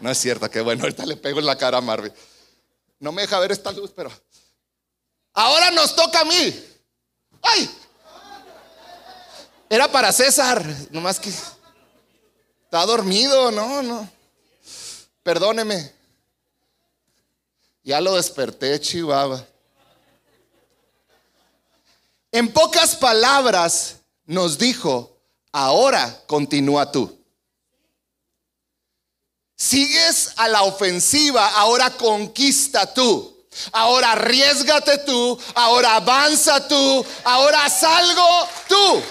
No 0.00 0.10
es 0.10 0.18
cierto, 0.18 0.50
que 0.50 0.60
bueno, 0.60 0.82
ahorita 0.82 1.06
le 1.06 1.16
pego 1.16 1.38
en 1.38 1.46
la 1.46 1.56
cara 1.56 1.78
a 1.78 1.80
Marvin. 1.80 2.12
No 2.98 3.12
me 3.12 3.22
deja 3.22 3.38
ver 3.38 3.52
esta 3.52 3.70
luz, 3.72 3.92
pero 3.94 4.10
Ahora 5.34 5.70
nos 5.70 5.94
toca 5.94 6.20
a 6.20 6.24
mí. 6.24 6.64
¡Ay! 7.42 7.70
Era 9.68 9.90
para 9.90 10.12
César, 10.12 10.62
nomás 10.90 11.18
que 11.18 11.30
está 11.30 12.84
dormido, 12.84 13.50
no, 13.50 13.82
no. 13.82 14.10
Perdóneme. 15.22 15.92
Ya 17.82 18.00
lo 18.00 18.14
desperté, 18.14 18.78
Chihuahua. 18.78 19.46
En 22.30 22.52
pocas 22.52 22.96
palabras 22.96 23.96
nos 24.24 24.58
dijo, 24.58 25.16
ahora 25.52 26.22
continúa 26.26 26.90
tú. 26.92 27.18
Sigues 29.56 30.32
a 30.36 30.48
la 30.48 30.62
ofensiva, 30.62 31.46
ahora 31.48 31.90
conquista 31.96 32.92
tú. 32.92 33.31
Ahora 33.72 34.12
arriesgate 34.12 34.98
tú, 34.98 35.38
ahora 35.54 35.96
avanza 35.96 36.66
tú, 36.66 37.06
ahora 37.24 37.68
salgo 37.68 38.48
tú. 38.68 39.02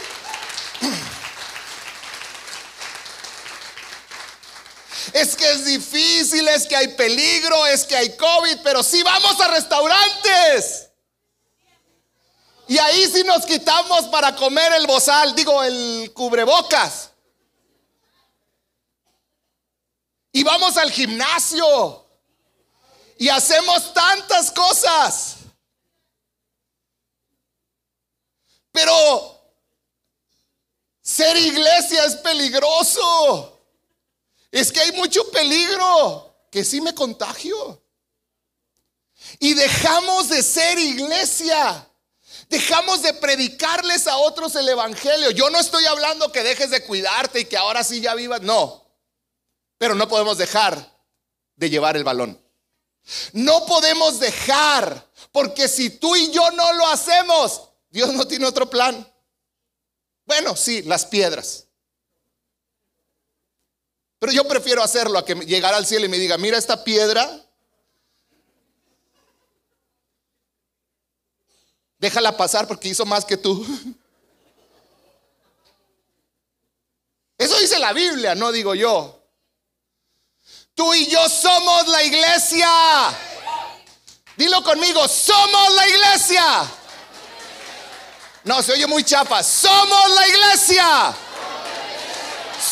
Es 5.13 5.35
que 5.35 5.51
es 5.51 5.65
difícil, 5.65 6.47
es 6.47 6.65
que 6.65 6.75
hay 6.75 6.87
peligro, 6.89 7.65
es 7.67 7.83
que 7.83 7.95
hay 7.95 8.15
COVID, 8.15 8.59
pero 8.63 8.81
sí 8.81 9.03
vamos 9.03 9.39
a 9.41 9.47
restaurantes. 9.49 10.87
Y 12.67 12.77
ahí 12.77 13.05
sí 13.11 13.23
nos 13.23 13.45
quitamos 13.45 14.05
para 14.05 14.35
comer 14.35 14.71
el 14.73 14.87
bozal, 14.87 15.35
digo, 15.35 15.61
el 15.63 16.11
cubrebocas. 16.13 17.09
Y 20.31 20.43
vamos 20.43 20.77
al 20.77 20.89
gimnasio. 20.89 22.00
Y 23.21 23.29
hacemos 23.29 23.93
tantas 23.93 24.49
cosas. 24.49 25.35
Pero 28.71 29.39
ser 31.03 31.37
iglesia 31.37 32.03
es 32.05 32.15
peligroso. 32.15 33.61
Es 34.49 34.71
que 34.71 34.79
hay 34.79 34.93
mucho 34.93 35.29
peligro 35.29 36.47
que 36.49 36.65
sí 36.65 36.81
me 36.81 36.95
contagio. 36.95 37.83
Y 39.37 39.53
dejamos 39.53 40.29
de 40.29 40.41
ser 40.41 40.79
iglesia. 40.79 41.87
Dejamos 42.49 43.03
de 43.03 43.13
predicarles 43.13 44.07
a 44.07 44.17
otros 44.17 44.55
el 44.55 44.67
Evangelio. 44.67 45.29
Yo 45.29 45.51
no 45.51 45.59
estoy 45.59 45.85
hablando 45.85 46.31
que 46.31 46.41
dejes 46.41 46.71
de 46.71 46.83
cuidarte 46.85 47.41
y 47.41 47.45
que 47.45 47.57
ahora 47.57 47.83
sí 47.83 48.01
ya 48.01 48.15
vivas. 48.15 48.41
No. 48.41 48.83
Pero 49.77 49.93
no 49.93 50.07
podemos 50.07 50.39
dejar 50.39 50.91
de 51.55 51.69
llevar 51.69 51.95
el 51.95 52.03
balón. 52.03 52.40
No 53.33 53.65
podemos 53.65 54.19
dejar, 54.19 55.09
porque 55.31 55.67
si 55.67 55.89
tú 55.89 56.15
y 56.15 56.31
yo 56.31 56.51
no 56.51 56.73
lo 56.73 56.87
hacemos, 56.87 57.69
Dios 57.89 58.13
no 58.13 58.27
tiene 58.27 58.45
otro 58.45 58.69
plan. 58.69 59.07
Bueno, 60.25 60.55
sí, 60.55 60.81
las 60.83 61.05
piedras. 61.05 61.67
Pero 64.19 64.31
yo 64.33 64.47
prefiero 64.47 64.83
hacerlo 64.83 65.17
a 65.17 65.25
que 65.25 65.33
llegara 65.33 65.77
al 65.77 65.85
cielo 65.85 66.05
y 66.05 66.09
me 66.09 66.19
diga, 66.19 66.37
mira 66.37 66.57
esta 66.57 66.83
piedra, 66.83 67.43
déjala 71.97 72.37
pasar 72.37 72.67
porque 72.67 72.89
hizo 72.89 73.05
más 73.05 73.25
que 73.25 73.37
tú. 73.37 73.65
Eso 77.37 77.57
dice 77.59 77.79
la 77.79 77.93
Biblia, 77.93 78.35
no 78.35 78.51
digo 78.51 78.75
yo. 78.75 79.20
Tú 80.75 80.93
y 80.93 81.07
yo 81.07 81.27
somos 81.29 81.87
la 81.87 82.03
iglesia. 82.03 82.69
Dilo 84.37 84.63
conmigo, 84.63 85.07
somos 85.07 85.73
la 85.73 85.87
iglesia. 85.87 86.71
No, 88.43 88.61
se 88.63 88.73
oye 88.73 88.87
muy 88.87 89.03
chapa. 89.03 89.43
Somos 89.43 90.11
la 90.15 90.27
iglesia. 90.27 91.13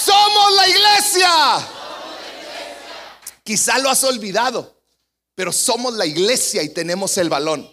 Somos 0.05 0.53
la 0.53 0.67
iglesia. 0.67 1.67
Quizá 3.43 3.79
lo 3.79 3.89
has 3.89 4.03
olvidado, 4.03 4.81
pero 5.35 5.51
somos 5.51 5.93
la 5.93 6.05
iglesia 6.05 6.61
y 6.61 6.69
tenemos 6.69 7.17
el 7.17 7.29
balón. 7.29 7.67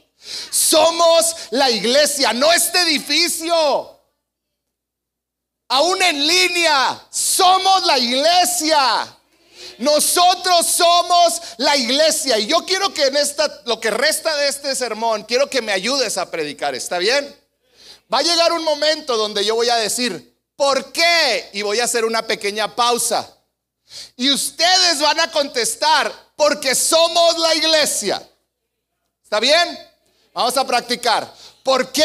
Somos 0.51 1.35
la 1.51 1.71
iglesia, 1.71 2.33
no 2.33 2.53
este 2.53 2.81
edificio. 2.81 4.01
Aún 5.69 6.03
en 6.03 6.27
línea, 6.27 7.07
somos 7.11 7.85
la 7.85 7.99
iglesia. 7.99 9.17
Nosotros 9.79 10.67
somos 10.67 11.41
la 11.59 11.77
iglesia. 11.77 12.39
Y 12.39 12.47
yo 12.47 12.65
quiero 12.65 12.93
que 12.93 13.07
en 13.07 13.17
esta, 13.17 13.63
lo 13.67 13.79
que 13.81 13.91
resta 13.91 14.35
de 14.37 14.49
este 14.49 14.75
sermón, 14.75 15.25
quiero 15.25 15.49
que 15.51 15.63
me 15.63 15.73
ayudes 15.73 16.17
a 16.19 16.31
predicar. 16.31 16.75
¿Está 16.75 16.99
bien? 16.99 17.35
Va 18.13 18.19
a 18.19 18.23
llegar 18.23 18.53
un 18.53 18.65
momento 18.65 19.17
donde 19.17 19.45
yo 19.45 19.55
voy 19.55 19.69
a 19.69 19.77
decir, 19.77 20.39
¿por 20.57 20.93
qué? 20.93 21.51
Y 21.53 21.63
voy 21.63 21.81
a 21.81 21.85
hacer 21.85 22.05
una 22.05 22.23
pequeña 22.27 22.75
pausa. 22.75 23.33
Y 24.17 24.31
ustedes 24.31 25.01
van 25.01 25.21
a 25.21 25.31
contestar, 25.31 26.13
porque 26.37 26.75
somos 26.75 27.39
la 27.39 27.55
iglesia. 27.55 28.27
¿Está 29.23 29.41
bien? 29.41 29.79
Vamos 30.33 30.57
a 30.57 30.67
practicar. 30.67 31.33
¿Por 31.63 31.91
qué? 31.91 32.05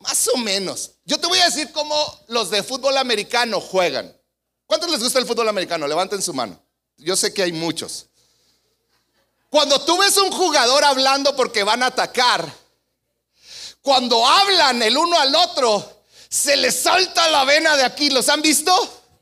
Más 0.00 0.28
o 0.28 0.36
menos. 0.38 0.90
Yo 1.04 1.18
te 1.18 1.26
voy 1.26 1.38
a 1.38 1.46
decir 1.46 1.70
cómo 1.72 2.20
los 2.28 2.50
de 2.50 2.62
fútbol 2.62 2.96
americano 2.96 3.60
juegan. 3.60 4.14
¿Cuántos 4.72 4.90
les 4.90 5.02
gusta 5.02 5.18
el 5.18 5.26
fútbol 5.26 5.50
americano? 5.50 5.86
Levanten 5.86 6.22
su 6.22 6.32
mano. 6.32 6.58
Yo 6.96 7.14
sé 7.14 7.34
que 7.34 7.42
hay 7.42 7.52
muchos. 7.52 8.06
Cuando 9.50 9.78
tú 9.82 9.98
ves 9.98 10.16
un 10.16 10.32
jugador 10.32 10.82
hablando 10.82 11.36
porque 11.36 11.62
van 11.62 11.82
a 11.82 11.88
atacar, 11.88 12.50
cuando 13.82 14.26
hablan 14.26 14.82
el 14.82 14.96
uno 14.96 15.18
al 15.18 15.36
otro, 15.36 16.04
se 16.26 16.56
les 16.56 16.84
salta 16.84 17.28
la 17.28 17.44
vena 17.44 17.76
de 17.76 17.84
aquí. 17.84 18.08
¿Los 18.08 18.30
han 18.30 18.40
visto? 18.40 18.72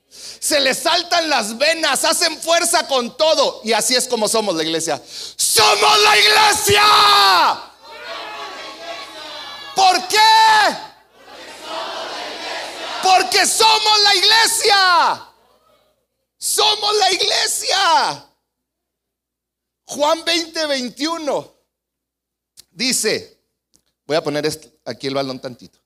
Se 0.08 0.60
les 0.60 0.78
saltan 0.78 1.28
las 1.28 1.58
venas, 1.58 2.04
hacen 2.04 2.40
fuerza 2.40 2.86
con 2.86 3.16
todo. 3.16 3.60
Y 3.64 3.72
así 3.72 3.96
es 3.96 4.06
como 4.06 4.28
somos 4.28 4.54
la 4.54 4.62
iglesia. 4.62 5.02
¡Somos 5.34 6.02
la 6.02 6.16
iglesia! 6.16 6.82
¿Por 9.74 10.06
qué? 10.06 10.76
Porque 13.02 13.44
somos 13.48 14.00
la 14.04 14.14
iglesia. 14.14 15.26
Somos 16.40 16.96
la 16.96 17.12
iglesia. 17.12 18.26
Juan 19.84 20.24
20, 20.24 20.66
21 20.66 21.54
dice, 22.70 23.38
voy 24.06 24.16
a 24.16 24.24
poner 24.24 24.48
aquí 24.86 25.06
el 25.06 25.14
balón 25.14 25.38
tantito. 25.38 25.78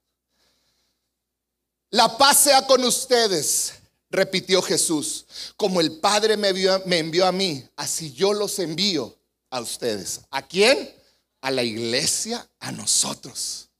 La 1.90 2.16
paz 2.16 2.44
sea 2.44 2.66
con 2.66 2.84
ustedes, 2.84 3.74
repitió 4.10 4.62
Jesús. 4.62 5.26
Como 5.56 5.80
el 5.80 5.98
Padre 5.98 6.36
me, 6.36 6.52
me 6.86 6.98
envió 6.98 7.26
a 7.26 7.32
mí, 7.32 7.68
así 7.74 8.12
yo 8.12 8.32
los 8.32 8.58
envío 8.60 9.16
a 9.50 9.60
ustedes. 9.60 10.20
¿A 10.30 10.42
quién? 10.46 10.94
A 11.40 11.50
la 11.50 11.64
iglesia, 11.64 12.48
a 12.60 12.70
nosotros. 12.70 13.70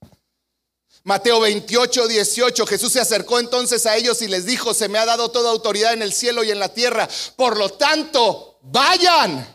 Mateo 1.07 1.39
28, 1.41 2.09
18, 2.09 2.67
Jesús 2.67 2.93
se 2.93 3.01
acercó 3.01 3.39
entonces 3.39 3.85
a 3.85 3.95
ellos 3.95 4.23
y 4.23 4.29
les 4.29 4.47
dijo, 4.47 4.73
se 4.73 4.89
me 4.89 4.99
ha 4.99 5.05
dado 5.05 5.31
toda 5.31 5.51
autoridad 5.51 5.93
en 5.93 6.01
el 6.01 6.15
cielo 6.15 6.43
y 6.43 6.51
en 6.51 6.59
la 6.59 6.71
tierra. 6.71 7.07
Por 7.37 7.59
lo 7.59 7.69
tanto, 7.69 8.59
vayan 8.63 9.47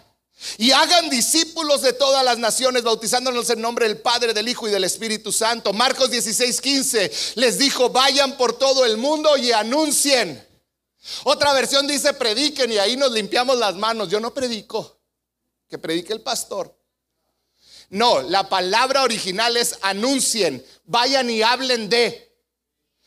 y 0.59 0.69
hagan 0.71 1.09
discípulos 1.09 1.81
de 1.81 1.93
todas 1.93 2.23
las 2.23 2.37
naciones, 2.37 2.83
bautizándonos 2.83 3.49
en 3.49 3.61
nombre 3.61 3.87
del 3.87 3.97
Padre, 3.97 4.31
del 4.31 4.47
Hijo 4.47 4.67
y 4.67 4.71
del 4.71 4.83
Espíritu 4.83 5.31
Santo. 5.31 5.73
Marcos 5.73 6.11
16, 6.11 6.61
15 6.61 7.11
les 7.35 7.57
dijo, 7.57 7.89
vayan 7.89 8.37
por 8.37 8.53
todo 8.53 8.85
el 8.85 8.97
mundo 8.97 9.35
y 9.35 9.51
anuncien. 9.51 10.47
Otra 11.23 11.51
versión 11.53 11.87
dice, 11.87 12.13
prediquen 12.13 12.71
y 12.71 12.77
ahí 12.77 12.95
nos 12.95 13.11
limpiamos 13.11 13.57
las 13.57 13.75
manos. 13.75 14.07
Yo 14.07 14.19
no 14.19 14.35
predico, 14.35 14.99
que 15.67 15.79
predique 15.79 16.13
el 16.13 16.21
pastor. 16.21 16.78
No, 17.89 18.21
la 18.21 18.47
palabra 18.47 19.03
original 19.03 19.57
es 19.57 19.77
anuncien, 19.81 20.63
vayan 20.85 21.29
y 21.29 21.41
hablen 21.41 21.89
de. 21.89 22.29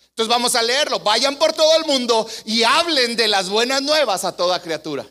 Entonces 0.09 0.29
vamos 0.29 0.55
a 0.55 0.63
leerlo, 0.63 1.01
vayan 1.01 1.37
por 1.37 1.53
todo 1.53 1.77
el 1.77 1.85
mundo 1.87 2.29
y 2.45 2.65
hablen 2.65 3.17
de 3.17 3.29
las 3.29 3.49
buenas 3.49 3.81
nuevas 3.81 4.25
a 4.25 4.37
toda 4.37 4.61
criatura. 4.61 5.07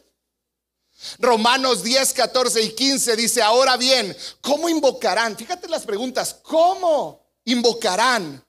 Romanos 1.17 1.83
10, 1.83 2.13
14 2.13 2.61
y 2.61 2.73
15 2.73 3.15
dice, 3.15 3.41
ahora 3.41 3.77
bien, 3.77 4.15
¿cómo 4.41 4.69
invocarán? 4.69 5.35
Fíjate 5.35 5.67
las 5.67 5.85
preguntas, 5.85 6.35
¿cómo 6.43 7.25
invocarán 7.45 8.45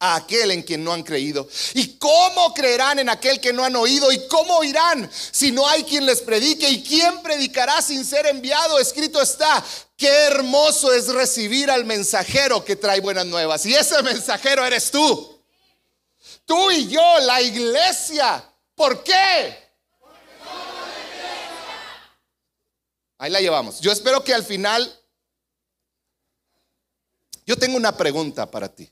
a 0.00 0.16
aquel 0.16 0.50
en 0.50 0.62
quien 0.62 0.82
no 0.82 0.92
han 0.92 1.04
creído? 1.04 1.48
¿Y 1.74 1.96
cómo 1.98 2.52
creerán 2.52 2.98
en 2.98 3.08
aquel 3.08 3.40
que 3.40 3.52
no 3.52 3.64
han 3.64 3.76
oído? 3.76 4.10
¿Y 4.10 4.26
cómo 4.26 4.56
oirán 4.56 5.08
si 5.12 5.52
no 5.52 5.68
hay 5.68 5.84
quien 5.84 6.04
les 6.06 6.20
predique? 6.22 6.68
¿Y 6.68 6.82
quién 6.82 7.22
predicará 7.22 7.80
sin 7.80 8.04
ser 8.04 8.26
enviado? 8.26 8.78
Escrito 8.78 9.22
está, 9.22 9.64
Qué 10.00 10.08
hermoso 10.08 10.94
es 10.94 11.08
recibir 11.08 11.70
al 11.70 11.84
mensajero 11.84 12.64
que 12.64 12.74
trae 12.74 13.02
buenas 13.02 13.26
nuevas. 13.26 13.66
Y 13.66 13.74
ese 13.74 14.02
mensajero 14.02 14.64
eres 14.64 14.90
tú. 14.90 15.44
Tú 16.46 16.70
y 16.70 16.88
yo, 16.88 17.18
la 17.20 17.42
iglesia. 17.42 18.42
¿Por 18.74 19.04
qué? 19.04 19.58
Ahí 23.18 23.30
la 23.30 23.42
llevamos. 23.42 23.78
Yo 23.80 23.92
espero 23.92 24.24
que 24.24 24.32
al 24.32 24.42
final... 24.42 24.90
Yo 27.44 27.58
tengo 27.58 27.76
una 27.76 27.94
pregunta 27.94 28.50
para 28.50 28.74
ti. 28.74 28.90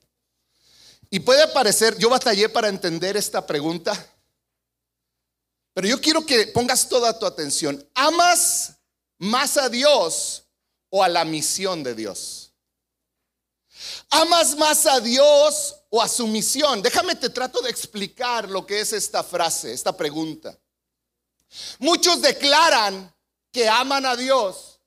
Y 1.10 1.20
puede 1.20 1.48
parecer, 1.48 1.96
yo 1.98 2.10
batallé 2.10 2.48
para 2.48 2.68
entender 2.68 3.16
esta 3.16 3.46
pregunta, 3.46 3.92
pero 5.72 5.88
yo 5.88 6.00
quiero 6.00 6.26
que 6.26 6.48
pongas 6.48 6.88
toda 6.88 7.18
tu 7.18 7.24
atención. 7.24 7.86
¿Amas 7.94 8.74
más 9.18 9.56
a 9.56 9.68
Dios 9.68 10.44
o 10.90 11.02
a 11.02 11.08
la 11.08 11.24
misión 11.24 11.82
de 11.82 11.94
Dios? 11.94 12.52
¿Amas 14.10 14.56
más 14.56 14.86
a 14.86 15.00
Dios 15.00 15.76
o 15.90 16.02
a 16.02 16.08
su 16.08 16.26
misión? 16.26 16.82
Déjame 16.82 17.14
te 17.14 17.30
trato 17.30 17.60
de 17.60 17.70
explicar 17.70 18.48
lo 18.50 18.66
que 18.66 18.80
es 18.80 18.92
esta 18.92 19.22
frase, 19.22 19.72
esta 19.72 19.96
pregunta. 19.96 20.58
Muchos 21.78 22.20
declaran 22.20 23.14
que 23.52 23.68
aman 23.68 24.04
a 24.04 24.16
Dios, 24.16 24.80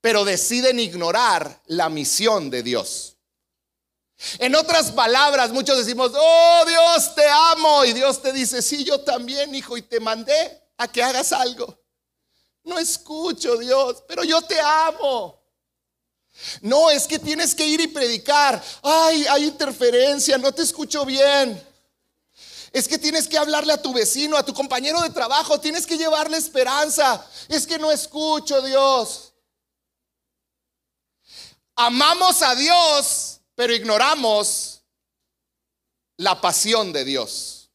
pero 0.00 0.24
deciden 0.24 0.78
ignorar 0.78 1.62
la 1.66 1.88
misión 1.88 2.50
de 2.50 2.62
Dios. 2.62 3.09
En 4.38 4.54
otras 4.54 4.90
palabras, 4.90 5.50
muchos 5.50 5.78
decimos, 5.78 6.12
oh 6.14 6.64
Dios, 6.66 7.14
te 7.14 7.26
amo. 7.28 7.84
Y 7.84 7.92
Dios 7.92 8.20
te 8.20 8.32
dice, 8.32 8.60
sí, 8.62 8.84
yo 8.84 9.00
también, 9.00 9.54
hijo, 9.54 9.76
y 9.76 9.82
te 9.82 10.00
mandé 10.00 10.62
a 10.76 10.88
que 10.88 11.02
hagas 11.02 11.32
algo. 11.32 11.78
No 12.64 12.78
escucho, 12.78 13.56
Dios, 13.56 14.02
pero 14.06 14.22
yo 14.24 14.42
te 14.42 14.60
amo. 14.60 15.40
No, 16.60 16.90
es 16.90 17.06
que 17.06 17.18
tienes 17.18 17.54
que 17.54 17.66
ir 17.66 17.80
y 17.80 17.88
predicar. 17.88 18.62
Ay, 18.82 19.26
hay 19.26 19.44
interferencia, 19.44 20.38
no 20.38 20.52
te 20.52 20.62
escucho 20.62 21.04
bien. 21.04 21.66
Es 22.72 22.86
que 22.86 22.98
tienes 22.98 23.26
que 23.26 23.38
hablarle 23.38 23.72
a 23.72 23.82
tu 23.82 23.92
vecino, 23.92 24.36
a 24.36 24.44
tu 24.44 24.54
compañero 24.54 25.00
de 25.00 25.10
trabajo, 25.10 25.58
tienes 25.58 25.86
que 25.86 25.98
llevarle 25.98 26.36
esperanza. 26.36 27.26
Es 27.48 27.66
que 27.66 27.78
no 27.78 27.90
escucho, 27.90 28.62
Dios. 28.62 29.32
Amamos 31.74 32.42
a 32.42 32.54
Dios, 32.54 33.39
pero 33.60 33.74
ignoramos 33.74 34.80
la 36.16 36.40
pasión 36.40 36.94
de 36.94 37.04
Dios 37.04 37.68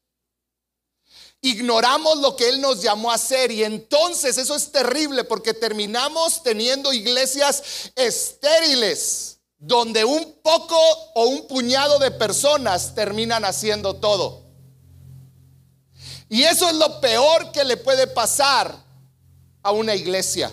ignoramos 1.42 2.18
lo 2.18 2.34
que 2.34 2.48
Él 2.48 2.60
nos 2.60 2.82
llamó 2.82 3.12
a 3.12 3.14
hacer 3.14 3.52
y 3.52 3.62
entonces 3.62 4.36
eso 4.36 4.56
es 4.56 4.72
terrible 4.72 5.22
porque 5.22 5.54
terminamos 5.54 6.42
teniendo 6.42 6.92
iglesias 6.92 7.92
estériles 7.94 9.38
donde 9.58 10.04
un 10.04 10.40
poco 10.42 10.76
o 11.14 11.26
un 11.26 11.46
puñado 11.46 12.00
de 12.00 12.10
personas 12.10 12.92
terminan 12.96 13.44
haciendo 13.44 13.94
todo. 13.94 14.42
Y 16.28 16.42
eso 16.42 16.68
es 16.68 16.74
lo 16.74 17.00
peor 17.00 17.52
que 17.52 17.62
le 17.62 17.76
puede 17.76 18.08
pasar 18.08 18.76
a 19.62 19.70
una 19.70 19.94
iglesia. 19.94 20.52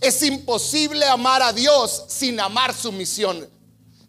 Es 0.00 0.22
imposible 0.22 1.04
amar 1.04 1.42
a 1.42 1.52
Dios 1.52 2.04
sin 2.08 2.40
amar 2.40 2.74
su 2.74 2.90
misión. 2.90 3.51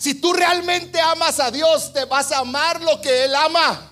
Si 0.03 0.15
tú 0.15 0.33
realmente 0.33 0.99
amas 0.99 1.39
a 1.39 1.49
Dios, 1.49 1.93
te 1.93 2.03
vas 2.03 2.29
a 2.33 2.39
amar 2.39 2.81
lo 2.81 2.99
que 2.99 3.23
Él 3.23 3.33
ama. 3.33 3.89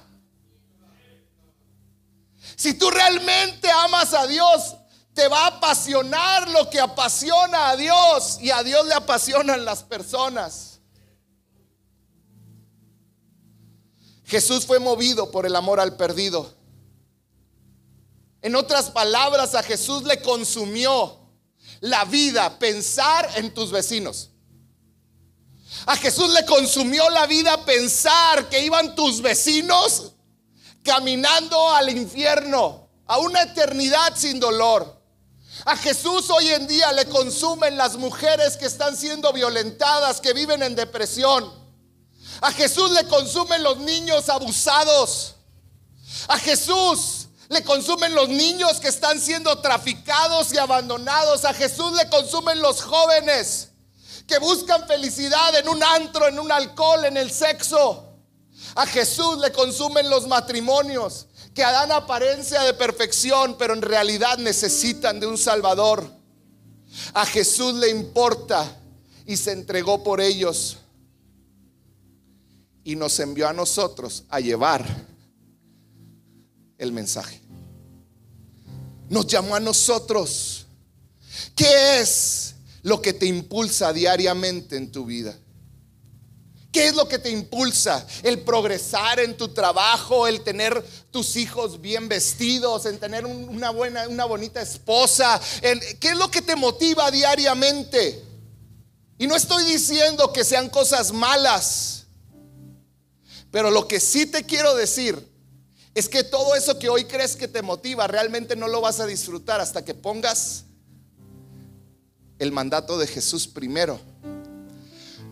Si 2.57 2.73
tú 2.73 2.89
realmente 2.89 3.71
amas 3.71 4.13
a 4.13 4.27
Dios, 4.27 4.75
te 5.13 5.29
va 5.29 5.45
a 5.45 5.47
apasionar 5.47 6.49
lo 6.49 6.69
que 6.69 6.81
apasiona 6.81 7.69
a 7.69 7.77
Dios 7.77 8.39
y 8.41 8.51
a 8.51 8.61
Dios 8.61 8.85
le 8.87 8.93
apasionan 8.93 9.63
las 9.63 9.83
personas. 9.83 10.81
Jesús 14.25 14.65
fue 14.65 14.79
movido 14.79 15.31
por 15.31 15.45
el 15.45 15.55
amor 15.55 15.79
al 15.79 15.95
perdido. 15.95 16.53
En 18.41 18.57
otras 18.57 18.89
palabras, 18.89 19.55
a 19.55 19.63
Jesús 19.63 20.03
le 20.03 20.21
consumió 20.21 21.21
la 21.79 22.03
vida 22.03 22.59
pensar 22.59 23.29
en 23.35 23.53
tus 23.53 23.71
vecinos. 23.71 24.30
A 25.85 25.95
Jesús 25.95 26.29
le 26.31 26.45
consumió 26.45 27.09
la 27.09 27.25
vida 27.25 27.65
pensar 27.65 28.49
que 28.49 28.63
iban 28.63 28.95
tus 28.95 29.21
vecinos 29.21 30.11
caminando 30.83 31.69
al 31.73 31.89
infierno, 31.89 32.89
a 33.07 33.17
una 33.19 33.43
eternidad 33.43 34.15
sin 34.15 34.39
dolor. 34.39 34.99
A 35.65 35.75
Jesús 35.75 36.29
hoy 36.29 36.49
en 36.49 36.67
día 36.67 36.91
le 36.91 37.05
consumen 37.05 37.77
las 37.77 37.97
mujeres 37.97 38.57
que 38.57 38.65
están 38.65 38.95
siendo 38.97 39.31
violentadas, 39.31 40.19
que 40.19 40.33
viven 40.33 40.63
en 40.63 40.75
depresión. 40.75 41.51
A 42.41 42.51
Jesús 42.51 42.91
le 42.91 43.05
consumen 43.07 43.61
los 43.61 43.77
niños 43.77 44.29
abusados. 44.29 45.35
A 46.27 46.37
Jesús 46.39 47.27
le 47.49 47.63
consumen 47.63 48.15
los 48.15 48.29
niños 48.29 48.79
que 48.79 48.87
están 48.87 49.19
siendo 49.19 49.59
traficados 49.59 50.53
y 50.53 50.57
abandonados. 50.57 51.45
A 51.45 51.53
Jesús 51.53 51.93
le 51.93 52.09
consumen 52.09 52.61
los 52.61 52.81
jóvenes 52.81 53.70
que 54.31 54.39
buscan 54.39 54.87
felicidad 54.87 55.53
en 55.59 55.67
un 55.67 55.83
antro, 55.83 56.25
en 56.25 56.39
un 56.39 56.49
alcohol, 56.49 57.03
en 57.03 57.17
el 57.17 57.29
sexo. 57.29 58.15
A 58.75 58.85
Jesús 58.85 59.39
le 59.39 59.51
consumen 59.51 60.09
los 60.09 60.25
matrimonios 60.25 61.27
que 61.53 61.63
dan 61.63 61.91
apariencia 61.91 62.61
de 62.61 62.73
perfección, 62.73 63.57
pero 63.57 63.73
en 63.73 63.81
realidad 63.81 64.37
necesitan 64.37 65.19
de 65.19 65.27
un 65.27 65.37
Salvador. 65.37 66.09
A 67.13 67.25
Jesús 67.25 67.73
le 67.73 67.89
importa 67.89 68.79
y 69.25 69.35
se 69.35 69.51
entregó 69.51 70.01
por 70.01 70.21
ellos 70.21 70.77
y 72.85 72.95
nos 72.95 73.19
envió 73.19 73.49
a 73.49 73.53
nosotros 73.53 74.23
a 74.29 74.39
llevar 74.39 74.85
el 76.77 76.93
mensaje. 76.93 77.41
Nos 79.09 79.27
llamó 79.27 79.55
a 79.55 79.59
nosotros. 79.59 80.65
¿Qué 81.53 81.99
es 81.99 82.50
lo 82.83 83.01
que 83.01 83.13
te 83.13 83.25
impulsa 83.25 83.93
diariamente 83.93 84.77
en 84.77 84.91
tu 84.91 85.05
vida? 85.05 85.37
¿Qué 86.71 86.87
es 86.87 86.95
lo 86.95 87.07
que 87.07 87.19
te 87.19 87.29
impulsa? 87.29 88.05
El 88.23 88.39
progresar 88.39 89.19
en 89.19 89.35
tu 89.35 89.49
trabajo, 89.49 90.25
el 90.25 90.41
tener 90.41 90.81
tus 91.11 91.35
hijos 91.35 91.81
bien 91.81 92.07
vestidos, 92.07 92.85
en 92.85 92.97
tener 92.97 93.25
una 93.25 93.71
buena, 93.71 94.07
una 94.07 94.23
bonita 94.23 94.61
esposa. 94.61 95.39
¿Qué 95.61 96.09
es 96.09 96.17
lo 96.17 96.31
que 96.31 96.41
te 96.41 96.55
motiva 96.55 97.11
diariamente? 97.11 98.23
Y 99.17 99.27
no 99.27 99.35
estoy 99.35 99.65
diciendo 99.65 100.31
que 100.31 100.45
sean 100.45 100.69
cosas 100.69 101.11
malas, 101.11 102.05
pero 103.51 103.69
lo 103.69 103.85
que 103.85 103.99
sí 103.99 104.25
te 104.25 104.45
quiero 104.45 104.73
decir 104.73 105.29
es 105.93 106.07
que 106.07 106.23
todo 106.23 106.55
eso 106.55 106.79
que 106.79 106.87
hoy 106.87 107.03
crees 107.03 107.35
que 107.35 107.49
te 107.49 107.61
motiva, 107.61 108.07
realmente 108.07 108.55
no 108.55 108.69
lo 108.69 108.79
vas 108.79 109.01
a 109.01 109.05
disfrutar 109.05 109.59
hasta 109.59 109.83
que 109.83 109.93
pongas 109.93 110.63
el 112.41 112.51
mandato 112.51 112.97
de 112.97 113.07
Jesús 113.07 113.47
primero 113.47 113.99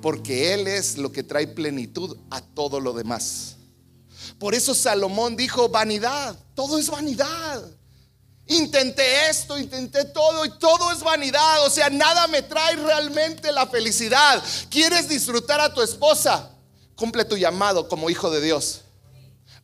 porque 0.02 0.54
Él 0.54 0.68
es 0.68 0.98
lo 0.98 1.12
que 1.12 1.24
trae 1.24 1.48
plenitud 1.48 2.18
a 2.30 2.42
todo 2.42 2.80
lo 2.80 2.94
demás. 2.94 3.56
Por 4.38 4.56
eso 4.56 4.74
Salomón 4.74 5.36
dijo, 5.36 5.70
vanidad, 5.70 6.38
todo 6.56 6.78
es 6.78 6.90
vanidad. 6.90 7.64
Intenté 8.48 9.30
esto, 9.30 9.60
intenté 9.60 10.06
todo 10.06 10.46
y 10.46 10.58
todo 10.58 10.92
es 10.92 11.02
vanidad. 11.02 11.66
O 11.66 11.70
sea, 11.70 11.90
nada 11.90 12.28
me 12.28 12.42
trae 12.42 12.76
realmente 12.78 13.52
la 13.52 13.68
felicidad. 13.68 14.42
¿Quieres 14.70 15.10
disfrutar 15.10 15.60
a 15.60 15.74
tu 15.74 15.82
esposa? 15.82 16.52
Cumple 16.96 17.26
tu 17.26 17.38
llamado 17.38 17.88
como 17.90 18.10
hijo 18.10 18.32
de 18.32 18.42
Dios. 18.42 18.82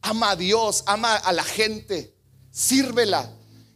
Ama 0.02 0.32
a 0.32 0.36
Dios, 0.36 0.84
ama 0.86 1.16
a 1.16 1.32
la 1.32 1.44
gente, 1.44 2.14
sírvela 2.52 3.32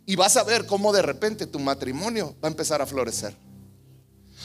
y 0.05 0.15
vas 0.15 0.37
a 0.37 0.43
ver 0.43 0.65
cómo 0.65 0.91
de 0.91 1.01
repente 1.01 1.47
tu 1.47 1.59
matrimonio 1.59 2.35
va 2.43 2.47
a 2.47 2.51
empezar 2.51 2.81
a 2.81 2.85
florecer. 2.85 3.35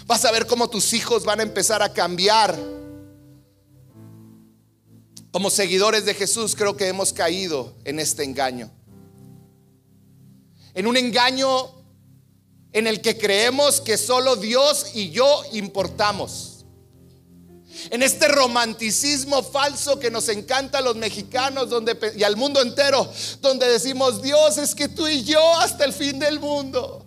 Vas 0.06 0.24
a 0.24 0.32
ver 0.32 0.46
cómo 0.46 0.68
tus 0.68 0.92
hijos 0.92 1.24
van 1.24 1.40
a 1.40 1.44
empezar 1.44 1.82
a 1.82 1.92
cambiar. 1.92 2.58
Como 5.32 5.50
seguidores 5.50 6.04
de 6.04 6.14
Jesús 6.14 6.54
creo 6.54 6.76
que 6.76 6.88
hemos 6.88 7.12
caído 7.12 7.74
en 7.84 7.98
este 7.98 8.22
engaño. 8.22 8.70
En 10.74 10.86
un 10.86 10.96
engaño 10.96 11.74
en 12.72 12.86
el 12.86 13.00
que 13.00 13.16
creemos 13.16 13.80
que 13.80 13.96
solo 13.96 14.36
Dios 14.36 14.90
y 14.94 15.10
yo 15.10 15.42
importamos. 15.52 16.66
En 17.90 18.02
este 18.02 18.28
romanticismo 18.28 19.42
falso 19.42 19.98
que 19.98 20.10
nos 20.10 20.28
encanta 20.28 20.78
a 20.78 20.82
los 20.82 20.96
mexicanos 20.96 21.68
y 22.16 22.22
al 22.22 22.36
mundo 22.36 22.60
entero, 22.60 23.10
donde 23.40 23.66
decimos, 23.68 24.20
Dios 24.22 24.58
es 24.58 24.74
que 24.74 24.88
tú 24.88 25.08
y 25.08 25.24
yo 25.24 25.40
hasta 25.58 25.84
el 25.84 25.92
fin 25.92 26.18
del 26.18 26.40
mundo. 26.40 27.03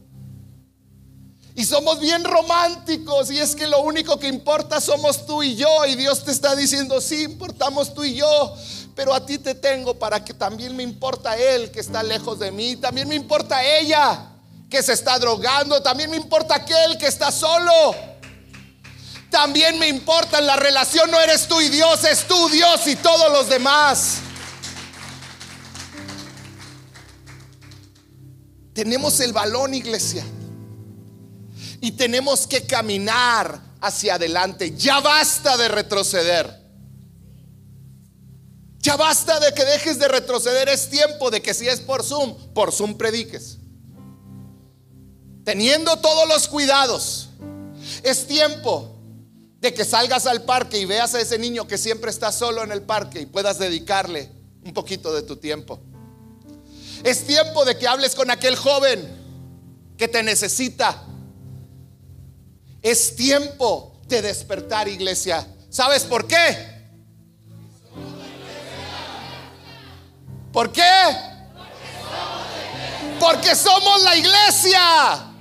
Y 1.57 1.65
somos 1.65 1.99
bien 1.99 2.23
románticos 2.23 3.31
y 3.31 3.39
es 3.39 3.55
que 3.55 3.65
lo 3.65 3.81
único 3.81 4.19
que 4.19 4.27
importa 4.27 4.79
somos 4.79 5.25
tú 5.25 5.41
y 5.41 5.55
yo. 5.55 5.87
Y 5.87 5.95
Dios 5.95 6.23
te 6.23 6.29
está 6.29 6.55
diciendo, 6.55 7.01
sí, 7.01 7.23
importamos 7.23 7.95
tú 7.95 8.03
y 8.03 8.13
yo, 8.13 8.55
pero 8.95 9.11
a 9.11 9.25
ti 9.25 9.39
te 9.39 9.55
tengo 9.55 9.97
para 9.97 10.23
que 10.23 10.35
también 10.35 10.75
me 10.75 10.83
importa 10.83 11.35
Él 11.35 11.71
que 11.71 11.79
está 11.79 12.03
lejos 12.03 12.37
de 12.37 12.51
mí. 12.51 12.75
También 12.75 13.07
me 13.07 13.15
importa 13.15 13.65
ella 13.79 14.33
que 14.69 14.83
se 14.83 14.93
está 14.93 15.17
drogando. 15.17 15.81
También 15.81 16.11
me 16.11 16.17
importa 16.17 16.57
aquel 16.57 16.95
que 16.99 17.07
está 17.07 17.31
solo. 17.31 17.95
También 19.31 19.79
me 19.79 19.87
importa 19.87 20.39
la 20.41 20.57
relación, 20.57 21.09
no 21.09 21.19
eres 21.19 21.47
tú 21.47 21.59
y 21.59 21.69
Dios, 21.69 22.03
es 22.03 22.27
tú 22.27 22.49
Dios 22.49 22.85
y 22.85 22.95
todos 22.97 23.31
los 23.31 23.49
demás. 23.49 24.17
Tenemos 28.75 29.19
el 29.21 29.33
balón, 29.33 29.73
iglesia 29.73 30.23
y 31.81 31.91
tenemos 31.91 32.47
que 32.47 32.65
caminar 32.65 33.61
hacia 33.81 34.15
adelante. 34.15 34.75
Ya 34.75 34.99
basta 34.99 35.57
de 35.57 35.67
retroceder. 35.67 36.67
Ya 38.79 38.95
basta 38.95 39.39
de 39.39 39.53
que 39.53 39.65
dejes 39.65 39.99
de 39.99 40.07
retroceder. 40.07 40.69
Es 40.69 40.89
tiempo 40.89 41.29
de 41.29 41.41
que 41.41 41.53
si 41.53 41.67
es 41.67 41.79
por 41.81 42.03
Zoom, 42.03 42.53
por 42.53 42.71
Zoom 42.71 42.97
prediques. 42.97 43.57
Teniendo 45.43 45.97
todos 45.97 46.27
los 46.27 46.47
cuidados. 46.47 47.29
Es 48.03 48.27
tiempo 48.27 48.97
de 49.59 49.73
que 49.73 49.85
salgas 49.85 50.25
al 50.25 50.43
parque 50.43 50.77
y 50.77 50.85
veas 50.85 51.15
a 51.15 51.21
ese 51.21 51.37
niño 51.37 51.67
que 51.67 51.77
siempre 51.77 52.11
está 52.11 52.31
solo 52.31 52.63
en 52.63 52.71
el 52.71 52.83
parque 52.83 53.21
y 53.21 53.25
puedas 53.25 53.57
dedicarle 53.57 54.29
un 54.63 54.73
poquito 54.73 55.13
de 55.13 55.23
tu 55.23 55.37
tiempo. 55.37 55.79
Es 57.03 57.25
tiempo 57.25 57.65
de 57.65 57.77
que 57.77 57.87
hables 57.87 58.15
con 58.15 58.29
aquel 58.29 58.55
joven 58.55 59.05
que 59.97 60.07
te 60.07 60.21
necesita 60.23 61.03
es 62.91 63.15
tiempo 63.15 64.00
de 64.08 64.21
despertar, 64.21 64.88
iglesia. 64.88 65.45
¿Sabes 65.69 66.04
por 66.04 66.26
qué? 66.26 66.78
¿Por 70.54 70.71
qué? 70.71 70.82
Porque 73.19 73.56
somos 73.56 74.04
la 74.04 74.15
iglesia. 74.15 75.34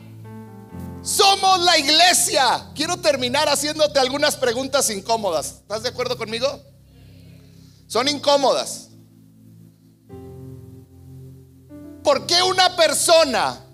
Somos 1.03 1.61
la 1.61 1.79
iglesia. 1.79 2.71
Quiero 2.75 2.97
terminar 2.97 3.49
haciéndote 3.49 4.01
algunas 4.01 4.35
preguntas 4.37 4.91
incómodas. 4.91 5.59
¿Estás 5.61 5.85
de 5.85 5.91
acuerdo 5.91 6.19
conmigo? 6.19 6.61
Son 7.87 8.09
incómodas. 8.09 8.89
¿Por 12.03 12.27
qué 12.27 12.43
una 12.43 12.75
persona 12.75 13.66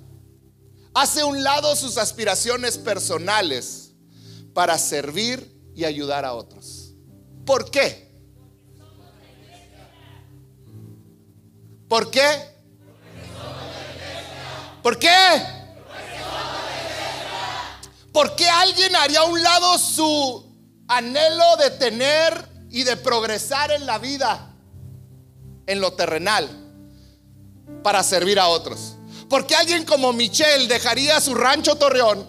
hace 0.94 1.24
un 1.24 1.42
lado 1.42 1.74
sus 1.76 1.98
aspiraciones 1.98 2.78
personales 2.78 3.92
para 4.52 4.78
servir 4.78 5.52
y 5.74 5.85
ayudar 5.85 6.24
a 6.24 6.35
otros. 6.35 6.94
¿Por 7.44 7.70
qué? 7.70 8.12
¿Por 11.88 12.11
qué? 12.11 12.52
¿Por 14.83 14.98
qué? 14.98 15.09
¿Por 18.12 18.37
qué 18.37 18.48
alguien 18.48 18.94
haría 18.96 19.20
a 19.20 19.24
un 19.24 19.42
lado 19.42 19.78
su 19.78 20.44
anhelo 20.88 21.57
de 21.57 21.70
tener 21.70 22.48
y 22.70 22.83
de 22.83 22.96
progresar 22.96 23.70
en 23.70 23.87
la 23.87 23.98
vida, 23.98 24.55
en 25.66 25.81
lo 25.81 25.94
terrenal, 25.94 26.48
para 27.83 28.02
servir 28.02 28.38
a 28.38 28.48
otros? 28.48 28.91
Porque 29.33 29.57
alguien 29.57 29.87
como 29.87 30.12
Michelle 30.12 30.66
dejaría 30.66 31.18
su 31.18 31.35
rancho 31.35 31.77
Torreón. 31.77 32.29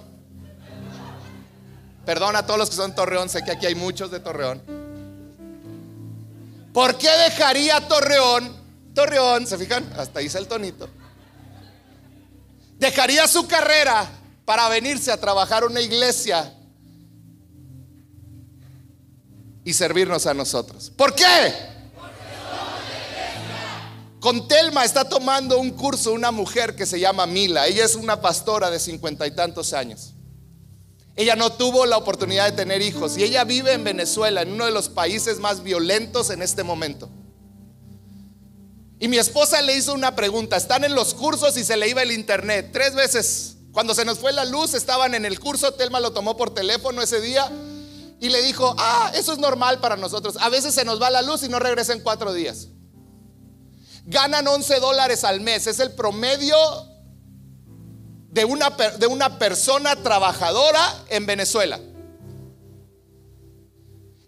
Perdón 2.06 2.38
a 2.38 2.46
todos 2.46 2.58
los 2.58 2.70
que 2.70 2.78
son 2.78 2.96
Torreón, 2.96 3.28
sé 3.28 3.44
que 3.44 3.52
aquí 3.52 3.66
hay 3.66 3.76
muchos 3.76 4.10
de 4.10 4.22
Torreón. 4.22 4.64
¿Por 6.72 6.98
qué 6.98 7.10
dejaría 7.10 7.86
Torreón? 7.90 8.56
Torreón, 8.96 9.46
¿se 9.46 9.58
fijan? 9.58 9.92
Hasta 9.98 10.22
hice 10.22 10.38
el 10.38 10.48
tonito. 10.48 10.88
dejaría 12.80 13.28
su 13.28 13.50
carrera 13.50 14.10
para 14.46 14.70
venirse 14.70 15.12
a 15.12 15.20
trabajar 15.20 15.66
una 15.66 15.82
iglesia 15.82 16.54
y 19.66 19.74
servirnos 19.74 20.26
a 20.26 20.34
nosotros. 20.34 20.90
¿Por 20.96 21.14
qué? 21.14 21.73
Con 24.24 24.48
Telma 24.48 24.86
está 24.86 25.04
tomando 25.04 25.60
un 25.60 25.72
curso 25.72 26.14
una 26.14 26.32
mujer 26.32 26.78
que 26.78 26.86
se 26.86 26.98
llama 26.98 27.26
Mila. 27.26 27.68
Ella 27.68 27.84
es 27.84 27.96
una 27.96 28.22
pastora 28.22 28.72
de 28.72 28.80
cincuenta 28.80 29.28
y 29.28 29.32
tantos 29.32 29.74
años. 29.74 30.14
Ella 31.18 31.36
no 31.36 31.52
tuvo 31.52 31.86
la 31.86 31.98
oportunidad 31.98 32.46
de 32.46 32.54
tener 32.54 32.82
hijos 32.82 33.18
y 33.18 33.24
ella 33.24 33.44
vive 33.44 33.74
en 33.74 33.84
Venezuela, 33.84 34.42
en 34.42 34.54
uno 34.54 34.64
de 34.64 34.72
los 34.72 34.88
países 34.88 35.40
más 35.40 35.62
violentos 35.62 36.30
en 36.30 36.42
este 36.42 36.64
momento. 36.64 37.10
Y 38.98 39.10
mi 39.10 39.18
esposa 39.18 39.62
le 39.62 39.76
hizo 39.76 39.94
una 39.94 40.16
pregunta, 40.16 40.56
están 40.56 40.86
en 40.86 40.96
los 40.96 41.14
cursos 41.14 41.58
y 41.58 41.66
se 41.66 41.76
le 41.76 41.90
iba 41.90 42.02
el 42.02 42.14
internet. 42.14 42.70
Tres 42.72 42.96
veces, 42.96 43.58
cuando 43.74 43.94
se 43.94 44.06
nos 44.06 44.20
fue 44.20 44.32
la 44.32 44.46
luz, 44.46 44.74
estaban 44.74 45.16
en 45.16 45.26
el 45.26 45.38
curso, 45.38 45.74
Telma 45.74 46.00
lo 46.00 46.14
tomó 46.14 46.38
por 46.38 46.54
teléfono 46.54 47.02
ese 47.02 47.20
día 47.20 47.52
y 48.22 48.30
le 48.30 48.42
dijo, 48.42 48.74
ah, 48.78 49.12
eso 49.16 49.34
es 49.34 49.40
normal 49.40 49.82
para 49.82 49.98
nosotros. 49.98 50.38
A 50.40 50.48
veces 50.48 50.74
se 50.74 50.86
nos 50.86 51.02
va 51.02 51.10
la 51.10 51.22
luz 51.22 51.44
y 51.44 51.50
no 51.50 51.60
regresa 51.60 51.92
en 51.92 52.00
cuatro 52.00 52.32
días. 52.32 52.70
Ganan 54.06 54.48
11 54.48 54.80
dólares 54.80 55.24
al 55.24 55.42
mes, 55.42 55.68
es 55.68 55.80
el 55.80 55.92
promedio 55.94 56.56
de 58.32 58.46
una, 58.46 58.70
de 58.70 59.08
una 59.08 59.38
persona 59.38 59.96
trabajadora 59.96 61.06
en 61.10 61.26
Venezuela. 61.26 61.80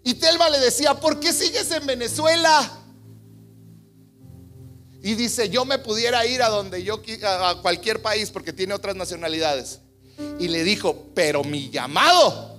Y 0.04 0.14
Telma 0.14 0.48
le 0.48 0.60
decía, 0.60 0.94
¿por 0.94 1.18
qué 1.18 1.32
sigues 1.32 1.70
en 1.72 1.84
Venezuela? 1.84 2.70
Y 5.02 5.14
dice, 5.14 5.48
yo 5.48 5.64
me 5.64 5.78
pudiera 5.78 6.24
ir 6.26 6.42
a 6.42 6.48
donde 6.48 6.82
yo 6.82 7.02
a 7.24 7.60
cualquier 7.60 8.00
país 8.00 8.30
porque 8.30 8.52
tiene 8.52 8.74
otras 8.74 8.94
nacionalidades. 8.94 9.80
Y 10.38 10.48
le 10.48 10.64
dijo, 10.64 11.06
pero 11.14 11.44
mi 11.44 11.70
llamado 11.70 12.56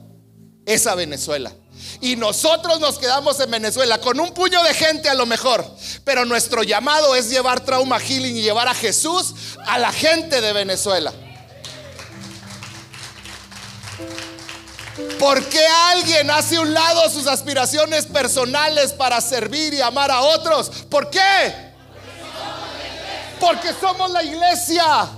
esa 0.65 0.93
Venezuela. 0.95 1.53
Y 2.01 2.15
nosotros 2.15 2.79
nos 2.79 2.99
quedamos 2.99 3.39
en 3.39 3.51
Venezuela 3.51 3.99
con 3.99 4.19
un 4.19 4.33
puño 4.33 4.61
de 4.63 4.73
gente 4.73 5.09
a 5.09 5.13
lo 5.13 5.25
mejor. 5.25 5.65
Pero 6.03 6.25
nuestro 6.25 6.63
llamado 6.63 7.15
es 7.15 7.29
llevar 7.29 7.61
trauma 7.61 7.99
healing 7.99 8.37
y 8.37 8.41
llevar 8.41 8.67
a 8.67 8.73
Jesús 8.73 9.33
a 9.65 9.77
la 9.77 9.91
gente 9.91 10.41
de 10.41 10.53
Venezuela. 10.53 11.13
¿Por 15.19 15.43
qué 15.45 15.65
alguien 15.91 16.29
hace 16.31 16.59
un 16.59 16.73
lado 16.73 17.09
sus 17.09 17.27
aspiraciones 17.27 18.05
personales 18.05 18.93
para 18.93 19.19
servir 19.21 19.73
y 19.73 19.81
amar 19.81 20.11
a 20.11 20.21
otros? 20.21 20.69
¿Por 20.89 21.09
qué? 21.09 21.73
Porque 23.39 23.69
somos 23.79 24.11
la 24.11 24.23
iglesia. 24.23 25.09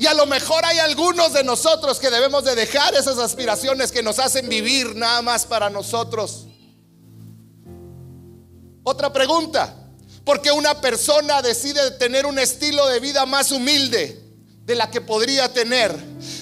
Y 0.00 0.06
a 0.06 0.14
lo 0.14 0.24
mejor 0.24 0.64
hay 0.64 0.78
algunos 0.78 1.34
de 1.34 1.44
nosotros 1.44 1.98
que 1.98 2.08
debemos 2.08 2.42
de 2.42 2.54
dejar 2.54 2.94
esas 2.94 3.18
aspiraciones 3.18 3.92
que 3.92 4.02
nos 4.02 4.18
hacen 4.18 4.48
vivir 4.48 4.96
nada 4.96 5.20
más 5.20 5.44
para 5.44 5.68
nosotros. 5.68 6.46
Otra 8.82 9.12
pregunta. 9.12 9.76
¿Por 10.24 10.40
qué 10.40 10.52
una 10.52 10.80
persona 10.80 11.42
decide 11.42 11.90
tener 11.98 12.24
un 12.24 12.38
estilo 12.38 12.86
de 12.88 12.98
vida 12.98 13.26
más 13.26 13.52
humilde 13.52 14.18
de 14.64 14.74
la 14.74 14.90
que 14.90 15.02
podría 15.02 15.52
tener 15.52 15.94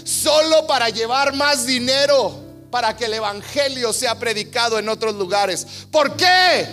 solo 0.04 0.68
para 0.68 0.88
llevar 0.90 1.34
más 1.34 1.66
dinero 1.66 2.40
para 2.70 2.96
que 2.96 3.06
el 3.06 3.14
Evangelio 3.14 3.92
sea 3.92 4.16
predicado 4.20 4.78
en 4.78 4.88
otros 4.88 5.16
lugares? 5.16 5.66
¿Por 5.90 6.16
qué? 6.16 6.64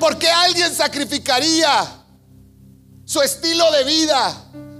Porque 0.00 0.28
alguien 0.28 0.74
sacrificaría 0.74 1.98
su 3.08 3.22
estilo 3.22 3.72
de 3.72 3.84
vida, 3.84 4.34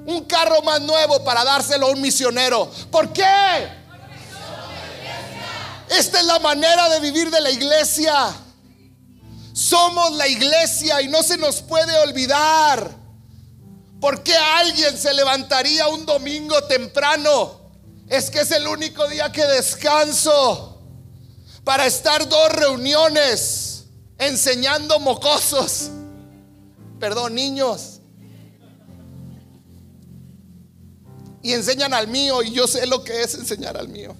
un 0.04 0.26
carro 0.26 0.60
más 0.60 0.82
nuevo 0.82 1.24
para 1.24 1.44
dárselo 1.44 1.86
a 1.86 1.90
un 1.92 2.02
misionero. 2.02 2.70
¿Por 2.90 3.10
qué? 3.10 3.24
Esta 5.88 6.20
es 6.20 6.26
la 6.26 6.38
manera 6.38 6.90
de 6.90 7.00
vivir 7.00 7.30
de 7.30 7.40
la 7.40 7.50
iglesia. 7.50 8.34
Somos 9.54 10.12
la 10.12 10.28
iglesia 10.28 11.00
y 11.00 11.08
no 11.08 11.22
se 11.22 11.38
nos 11.38 11.62
puede 11.62 11.96
olvidar. 12.00 12.90
¿Por 13.98 14.22
qué 14.22 14.36
alguien 14.36 14.98
se 14.98 15.14
levantaría 15.14 15.88
un 15.88 16.04
domingo 16.04 16.62
temprano? 16.64 17.58
Es 18.08 18.28
que 18.30 18.40
es 18.40 18.50
el 18.50 18.68
único 18.68 19.08
día 19.08 19.32
que 19.32 19.46
descanso 19.46 20.82
para 21.64 21.86
estar 21.86 22.28
dos 22.28 22.52
reuniones 22.52 23.84
enseñando 24.18 25.00
mocosos. 25.00 25.88
Perdón, 27.00 27.34
niños. 27.34 27.97
Y 31.48 31.54
enseñan 31.54 31.94
al 31.94 32.08
mío 32.08 32.42
y 32.42 32.52
yo 32.52 32.66
sé 32.66 32.86
lo 32.86 33.02
que 33.02 33.22
es 33.22 33.32
enseñar 33.32 33.78
al 33.78 33.88
mío. 33.88 34.14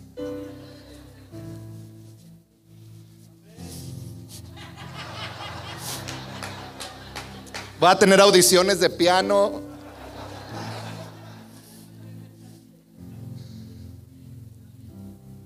Va 7.85 7.91
a 7.91 7.99
tener 7.99 8.19
audiciones 8.19 8.81
de 8.81 8.88
piano. 8.88 9.61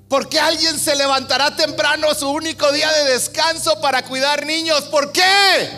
¿Por 0.09 0.29
qué 0.29 0.39
alguien 0.39 0.79
se 0.79 0.95
levantará 0.95 1.57
temprano 1.57 2.15
su 2.15 2.31
único 2.31 2.71
día 2.71 2.93
de 2.93 3.11
descanso 3.15 3.81
para 3.81 4.03
cuidar 4.05 4.47
niños? 4.47 4.83
¿Por 4.83 5.11
qué? 5.11 5.69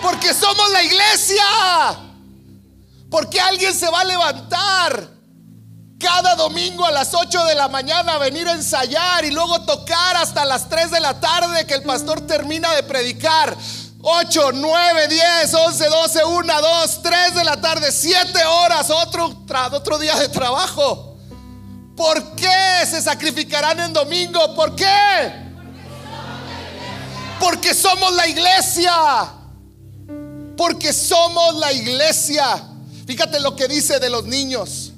Porque 0.00 0.32
somos 0.32 0.70
la 0.70 0.82
iglesia. 0.82 1.44
Porque 1.44 2.05
alguien 3.40 3.74
se 3.74 3.88
va 3.88 4.00
a 4.00 4.04
levantar 4.04 5.16
cada 5.98 6.34
domingo 6.34 6.84
a 6.84 6.90
las 6.90 7.14
8 7.14 7.44
de 7.46 7.54
la 7.54 7.68
mañana 7.68 8.14
a 8.14 8.18
venir 8.18 8.46
a 8.48 8.52
ensayar 8.52 9.24
y 9.24 9.30
luego 9.30 9.62
tocar 9.62 10.16
hasta 10.16 10.44
las 10.44 10.68
3 10.68 10.90
de 10.90 11.00
la 11.00 11.18
tarde 11.20 11.66
que 11.66 11.74
el 11.74 11.82
pastor 11.82 12.26
termina 12.26 12.72
de 12.74 12.82
predicar. 12.82 13.56
8, 14.02 14.52
9, 14.52 15.08
10, 15.08 15.54
11, 15.54 15.88
12, 15.88 16.24
1, 16.24 16.60
2, 16.60 17.02
3 17.02 17.34
de 17.34 17.44
la 17.44 17.60
tarde, 17.60 17.90
7 17.90 18.44
horas, 18.44 18.90
otro, 18.90 19.44
otro 19.72 19.98
día 19.98 20.14
de 20.16 20.28
trabajo. 20.28 21.16
¿Por 21.96 22.36
qué 22.36 22.86
se 22.86 23.00
sacrificarán 23.00 23.80
en 23.80 23.92
domingo? 23.92 24.54
¿Por 24.54 24.76
qué? 24.76 25.46
Porque 27.40 27.74
somos 27.74 28.12
la 28.14 28.26
iglesia. 28.26 28.92
Porque 30.56 30.92
somos 30.92 31.54
la 31.54 31.72
iglesia. 31.72 32.75
Fíjate 33.06 33.40
lo 33.40 33.54
que 33.54 33.68
dice 33.68 34.00
de 34.00 34.10
los 34.10 34.24
niños. 34.24 34.92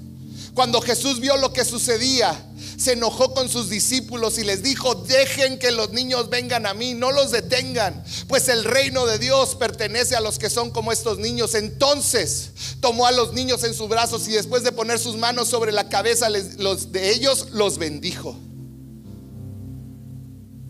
Cuando 0.54 0.80
Jesús 0.80 1.20
vio 1.20 1.36
lo 1.36 1.52
que 1.52 1.64
sucedía, 1.64 2.34
se 2.76 2.92
enojó 2.92 3.34
con 3.34 3.48
sus 3.48 3.68
discípulos 3.68 4.38
y 4.38 4.44
les 4.44 4.62
dijo, 4.62 4.94
dejen 4.94 5.58
que 5.58 5.70
los 5.70 5.92
niños 5.92 6.30
vengan 6.30 6.66
a 6.66 6.74
mí, 6.74 6.94
no 6.94 7.12
los 7.12 7.30
detengan, 7.30 8.02
pues 8.26 8.48
el 8.48 8.64
reino 8.64 9.04
de 9.06 9.18
Dios 9.18 9.54
pertenece 9.56 10.16
a 10.16 10.20
los 10.20 10.38
que 10.38 10.48
son 10.48 10.70
como 10.70 10.90
estos 10.90 11.18
niños. 11.18 11.54
Entonces 11.54 12.50
tomó 12.80 13.06
a 13.06 13.12
los 13.12 13.34
niños 13.34 13.62
en 13.62 13.74
sus 13.74 13.88
brazos 13.88 14.26
y 14.26 14.32
después 14.32 14.62
de 14.62 14.72
poner 14.72 14.98
sus 14.98 15.16
manos 15.16 15.48
sobre 15.48 15.70
la 15.70 15.88
cabeza 15.88 16.28
de 16.30 17.10
ellos, 17.10 17.48
los 17.52 17.78
bendijo. 17.78 18.36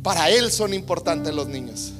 Para 0.02 0.30
Él 0.30 0.50
son 0.50 0.74
importantes 0.74 1.34
los 1.34 1.48
niños. 1.48 1.92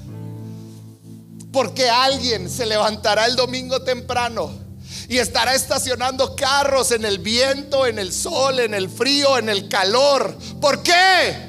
Porque 1.53 1.89
alguien 1.89 2.51
se 2.51 2.67
levantará 2.67 3.27
el 3.27 3.37
domingo 3.37 3.83
temprano 3.83 4.68
y 5.09 5.19
estará 5.19 5.55
estacionando 5.55 6.37
carros 6.37 6.93
en 6.93 7.07
el 7.07 7.19
viento, 7.19 7.87
en 7.87 7.99
el 7.99 8.13
sol, 8.13 8.61
en 8.61 8.75
el 8.75 8.91
frío, 8.91 9.39
en 9.39 9.49
el 9.49 9.67
calor. 9.67 10.37
¿Por 10.61 10.83
qué? 10.83 11.49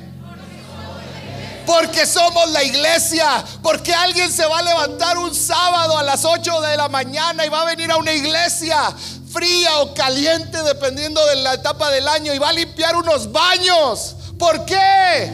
Porque 1.65 2.05
somos 2.05 2.49
la 2.51 2.63
iglesia. 2.63 3.43
Porque 3.61 3.93
alguien 3.93 4.31
se 4.31 4.45
va 4.45 4.59
a 4.59 4.63
levantar 4.63 5.17
un 5.17 5.35
sábado 5.35 5.97
a 5.97 6.03
las 6.03 6.23
8 6.23 6.61
de 6.61 6.77
la 6.77 6.87
mañana 6.87 7.45
y 7.45 7.49
va 7.49 7.63
a 7.63 7.65
venir 7.65 7.91
a 7.91 7.97
una 7.97 8.13
iglesia 8.13 8.77
fría 9.31 9.79
o 9.79 9.93
caliente 9.93 10.63
dependiendo 10.63 11.23
de 11.27 11.35
la 11.35 11.55
etapa 11.55 11.91
del 11.91 12.07
año 12.07 12.33
y 12.33 12.39
va 12.39 12.49
a 12.49 12.53
limpiar 12.53 12.95
unos 12.95 13.29
baños. 13.29 14.15
¿Por 14.39 14.63
qué? 14.63 15.29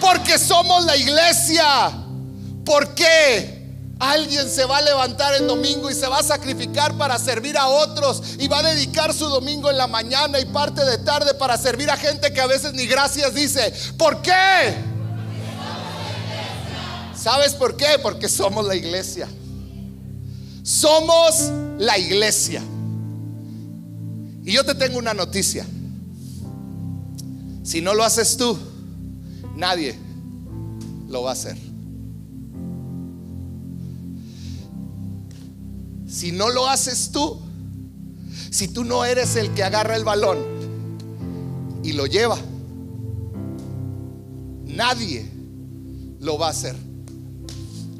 Porque 0.00 0.36
somos 0.36 0.84
la 0.84 0.96
iglesia. 0.96 1.92
¿Por 2.64 2.92
qué? 2.94 3.59
Alguien 4.00 4.48
se 4.48 4.64
va 4.64 4.78
a 4.78 4.82
levantar 4.82 5.34
el 5.34 5.46
domingo 5.46 5.90
y 5.90 5.94
se 5.94 6.08
va 6.08 6.20
a 6.20 6.22
sacrificar 6.22 6.96
para 6.96 7.18
servir 7.18 7.58
a 7.58 7.68
otros 7.68 8.22
y 8.38 8.48
va 8.48 8.60
a 8.60 8.62
dedicar 8.62 9.12
su 9.12 9.26
domingo 9.26 9.70
en 9.70 9.76
la 9.76 9.86
mañana 9.86 10.40
y 10.40 10.46
parte 10.46 10.82
de 10.86 10.96
tarde 10.98 11.34
para 11.34 11.58
servir 11.58 11.90
a 11.90 11.98
gente 11.98 12.32
que 12.32 12.40
a 12.40 12.46
veces 12.46 12.72
ni 12.72 12.86
gracias 12.86 13.34
dice. 13.34 13.74
¿Por 13.98 14.22
qué? 14.22 14.74
¿Sabes 17.14 17.52
por 17.52 17.76
qué? 17.76 17.98
Porque 18.02 18.30
somos 18.30 18.64
la 18.64 18.74
iglesia. 18.74 19.28
Somos 20.62 21.50
la 21.78 21.98
iglesia. 21.98 22.62
Y 24.42 24.52
yo 24.52 24.64
te 24.64 24.74
tengo 24.74 24.98
una 24.98 25.12
noticia. 25.12 25.66
Si 27.62 27.82
no 27.82 27.92
lo 27.92 28.02
haces 28.02 28.38
tú, 28.38 28.58
nadie 29.56 29.94
lo 31.06 31.22
va 31.22 31.30
a 31.30 31.32
hacer. 31.34 31.69
Si 36.10 36.32
no 36.32 36.50
lo 36.50 36.68
haces 36.68 37.12
tú, 37.12 37.40
si 38.50 38.66
tú 38.66 38.82
no 38.82 39.04
eres 39.04 39.36
el 39.36 39.54
que 39.54 39.62
agarra 39.62 39.94
el 39.94 40.02
balón 40.02 40.38
y 41.84 41.92
lo 41.92 42.06
lleva, 42.06 42.36
nadie 44.66 45.30
lo 46.18 46.36
va 46.36 46.48
a 46.48 46.50
hacer. 46.50 46.74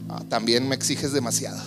Ah, 0.09 0.25
también 0.29 0.69
me 0.69 0.75
exiges 0.75 1.13
demasiado. 1.13 1.63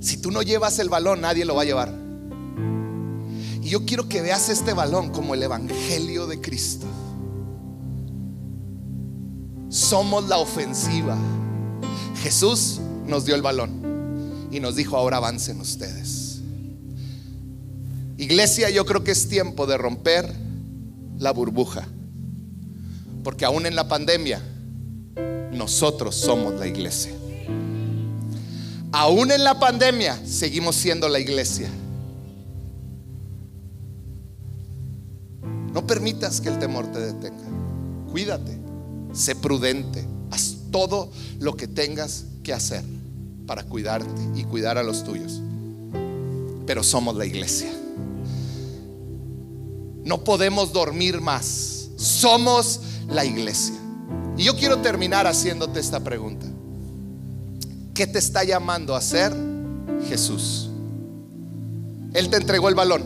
Si 0.00 0.16
tú 0.16 0.32
no 0.32 0.42
llevas 0.42 0.80
el 0.80 0.88
balón, 0.88 1.20
nadie 1.20 1.44
lo 1.44 1.54
va 1.54 1.62
a 1.62 1.66
llevar. 1.66 1.94
Y 3.62 3.68
yo 3.68 3.86
quiero 3.86 4.08
que 4.08 4.22
veas 4.22 4.48
este 4.48 4.72
balón 4.72 5.10
como 5.10 5.34
el 5.34 5.42
Evangelio 5.44 6.26
de 6.26 6.40
Cristo. 6.40 6.86
Somos 9.68 10.28
la 10.28 10.38
ofensiva. 10.38 11.16
Jesús 12.22 12.80
nos 13.06 13.24
dio 13.24 13.34
el 13.34 13.42
balón 13.42 14.48
y 14.50 14.60
nos 14.60 14.76
dijo, 14.76 14.96
ahora 14.96 15.18
avancen 15.18 15.60
ustedes. 15.60 16.40
Iglesia, 18.18 18.68
yo 18.68 18.84
creo 18.84 19.02
que 19.02 19.12
es 19.12 19.28
tiempo 19.28 19.66
de 19.66 19.78
romper 19.78 20.30
la 21.18 21.32
burbuja. 21.32 21.88
Porque 23.24 23.44
aún 23.44 23.64
en 23.66 23.74
la 23.74 23.88
pandemia, 23.88 24.42
nosotros 25.52 26.16
somos 26.16 26.54
la 26.54 26.66
iglesia. 26.66 27.12
Aún 28.92 29.30
en 29.30 29.44
la 29.44 29.58
pandemia, 29.58 30.20
seguimos 30.26 30.76
siendo 30.76 31.08
la 31.08 31.18
iglesia. 31.18 31.70
No 35.72 35.86
permitas 35.86 36.40
que 36.40 36.48
el 36.48 36.58
temor 36.58 36.90
te 36.92 36.98
detenga. 36.98 37.48
Cuídate, 38.10 38.58
sé 39.12 39.36
prudente, 39.36 40.04
todo 40.70 41.10
lo 41.38 41.56
que 41.56 41.68
tengas 41.68 42.26
que 42.42 42.52
hacer 42.52 42.84
para 43.46 43.64
cuidarte 43.64 44.08
y 44.34 44.44
cuidar 44.44 44.78
a 44.78 44.82
los 44.82 45.04
tuyos. 45.04 45.40
Pero 46.66 46.82
somos 46.82 47.16
la 47.16 47.26
iglesia. 47.26 47.70
No 50.04 50.24
podemos 50.24 50.72
dormir 50.72 51.20
más. 51.20 51.88
Somos 51.96 52.80
la 53.08 53.24
iglesia. 53.24 53.74
Y 54.36 54.44
yo 54.44 54.56
quiero 54.56 54.78
terminar 54.78 55.26
haciéndote 55.26 55.80
esta 55.80 56.00
pregunta. 56.00 56.46
¿Qué 57.92 58.06
te 58.06 58.18
está 58.18 58.44
llamando 58.44 58.94
a 58.94 58.98
hacer 58.98 59.34
Jesús? 60.08 60.70
Él 62.14 62.30
te 62.30 62.36
entregó 62.36 62.68
el 62.68 62.74
balón. 62.74 63.04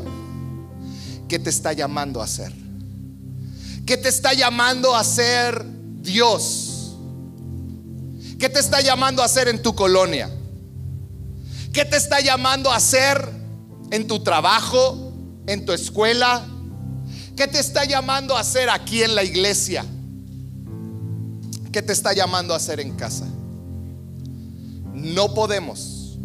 ¿Qué 1.28 1.38
te 1.38 1.50
está 1.50 1.72
llamando 1.72 2.20
a 2.20 2.24
hacer? 2.24 2.52
¿Qué 3.86 3.96
te 3.96 4.08
está 4.08 4.32
llamando 4.34 4.94
a 4.94 5.00
hacer 5.00 5.64
Dios? 6.00 6.63
¿Qué 8.38 8.48
te 8.48 8.60
está 8.60 8.80
llamando 8.80 9.22
a 9.22 9.26
hacer 9.26 9.48
en 9.48 9.62
tu 9.62 9.74
colonia? 9.74 10.30
¿Qué 11.72 11.84
te 11.84 11.96
está 11.96 12.20
llamando 12.20 12.70
a 12.70 12.76
hacer 12.76 13.28
en 13.90 14.06
tu 14.06 14.22
trabajo, 14.22 15.12
en 15.46 15.64
tu 15.64 15.72
escuela? 15.72 16.46
¿Qué 17.36 17.48
te 17.48 17.58
está 17.58 17.84
llamando 17.84 18.36
a 18.36 18.40
hacer 18.40 18.70
aquí 18.70 19.02
en 19.02 19.14
la 19.14 19.24
iglesia? 19.24 19.84
¿Qué 21.72 21.82
te 21.82 21.92
está 21.92 22.12
llamando 22.12 22.54
a 22.54 22.58
hacer 22.58 22.78
en 22.78 22.92
casa? 22.92 23.26
No 24.94 25.34
podemos 25.34 26.18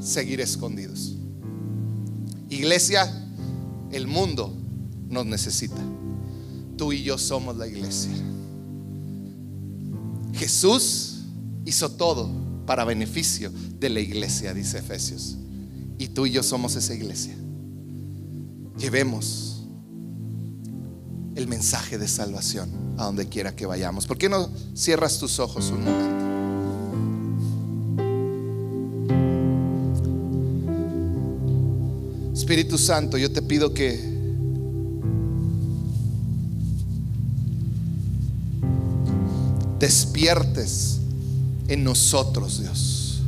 seguir 0.00 0.40
escondidos. 0.40 1.12
Iglesia, 2.48 3.12
el 3.92 4.06
mundo 4.06 4.54
nos 5.08 5.26
necesita. 5.26 5.82
Tú 6.78 6.92
y 6.92 7.02
yo 7.02 7.18
somos 7.18 7.56
la 7.56 7.66
iglesia. 7.66 8.12
Jesús 10.36 11.22
hizo 11.64 11.90
todo 11.90 12.30
para 12.66 12.84
beneficio 12.84 13.50
de 13.78 13.88
la 13.88 14.00
iglesia, 14.00 14.52
dice 14.52 14.78
Efesios. 14.78 15.36
Y 15.98 16.08
tú 16.08 16.26
y 16.26 16.32
yo 16.32 16.42
somos 16.42 16.76
esa 16.76 16.94
iglesia. 16.94 17.34
Llevemos 18.78 19.66
el 21.34 21.48
mensaje 21.48 21.98
de 21.98 22.08
salvación 22.08 22.70
a 22.98 23.04
donde 23.04 23.28
quiera 23.28 23.54
que 23.54 23.66
vayamos. 23.66 24.06
¿Por 24.06 24.18
qué 24.18 24.28
no 24.28 24.48
cierras 24.74 25.18
tus 25.18 25.38
ojos 25.38 25.70
un 25.70 25.84
momento? 25.84 26.16
Espíritu 32.34 32.78
Santo, 32.78 33.18
yo 33.18 33.32
te 33.32 33.42
pido 33.42 33.74
que 33.74 34.15
despiertes 39.86 40.98
en 41.68 41.84
nosotros, 41.84 42.58
Dios. 42.60 43.20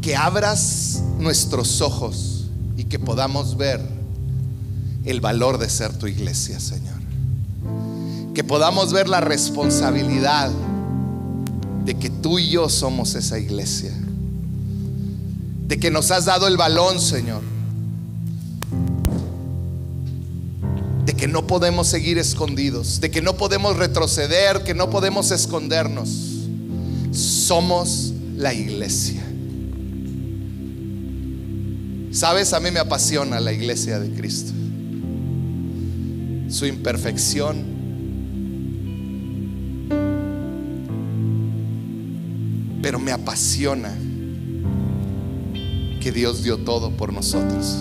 Que 0.00 0.16
abras 0.16 1.02
nuestros 1.18 1.82
ojos 1.82 2.46
y 2.74 2.84
que 2.84 2.98
podamos 2.98 3.58
ver 3.58 3.82
el 5.04 5.20
valor 5.20 5.58
de 5.58 5.68
ser 5.68 5.92
tu 5.92 6.06
iglesia, 6.06 6.58
Señor. 6.58 6.96
Que 8.32 8.42
podamos 8.42 8.94
ver 8.94 9.10
la 9.10 9.20
responsabilidad 9.20 10.50
de 11.84 11.94
que 11.98 12.08
tú 12.08 12.38
y 12.38 12.48
yo 12.48 12.70
somos 12.70 13.14
esa 13.14 13.38
iglesia. 13.38 13.92
De 15.66 15.78
que 15.78 15.90
nos 15.90 16.10
has 16.10 16.24
dado 16.24 16.46
el 16.46 16.56
balón, 16.56 16.98
Señor. 16.98 17.42
No 21.28 21.46
podemos 21.46 21.86
seguir 21.86 22.18
escondidos. 22.18 23.00
De 23.00 23.10
que 23.10 23.22
no 23.22 23.36
podemos 23.36 23.76
retroceder, 23.76 24.64
que 24.64 24.74
no 24.74 24.90
podemos 24.90 25.30
escondernos. 25.30 26.08
Somos 27.12 28.12
la 28.36 28.52
iglesia. 28.52 29.22
Sabes, 32.10 32.52
a 32.52 32.60
mí 32.60 32.70
me 32.70 32.80
apasiona 32.80 33.38
la 33.38 33.52
iglesia 33.52 33.98
de 34.00 34.10
Cristo 34.12 34.52
su 36.48 36.66
imperfección. 36.66 37.78
Pero 42.82 42.98
me 42.98 43.12
apasiona 43.12 43.94
que 46.00 46.12
Dios 46.12 46.42
dio 46.42 46.58
todo 46.58 46.90
por 46.90 47.12
nosotros. 47.12 47.76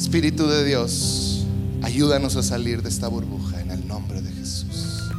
Espíritu 0.00 0.48
de 0.48 0.64
Dios, 0.64 1.46
ayúdanos 1.82 2.34
a 2.36 2.42
salir 2.42 2.82
de 2.82 2.88
esta 2.88 3.06
burbuja 3.06 3.60
en 3.60 3.70
el 3.70 3.86
nombre 3.86 4.22
de 4.22 4.32
Jesús. 4.32 5.10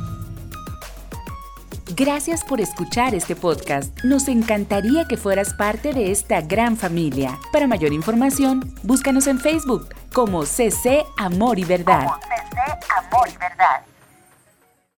Gracias 1.96 2.44
por 2.44 2.60
escuchar 2.60 3.14
este 3.14 3.36
podcast. 3.36 3.96
Nos 4.04 4.28
encantaría 4.28 5.06
que 5.06 5.18
fueras 5.18 5.54
parte 5.54 5.94
de 5.94 6.12
esta 6.12 6.42
gran 6.42 6.78
familia. 6.78 7.38
Para 7.54 7.68
mayor 7.68 7.94
información, 7.94 8.74
búscanos 8.82 9.28
en 9.28 9.40
Facebook 9.40 9.88
como 10.14 10.48
CC 10.48 11.06
Amor 11.16 11.60
y 11.60 11.64
Verdad. 11.64 12.08
CC 12.08 12.60
Amor 12.98 13.30
y 13.30 13.38
Verdad. 13.38 13.91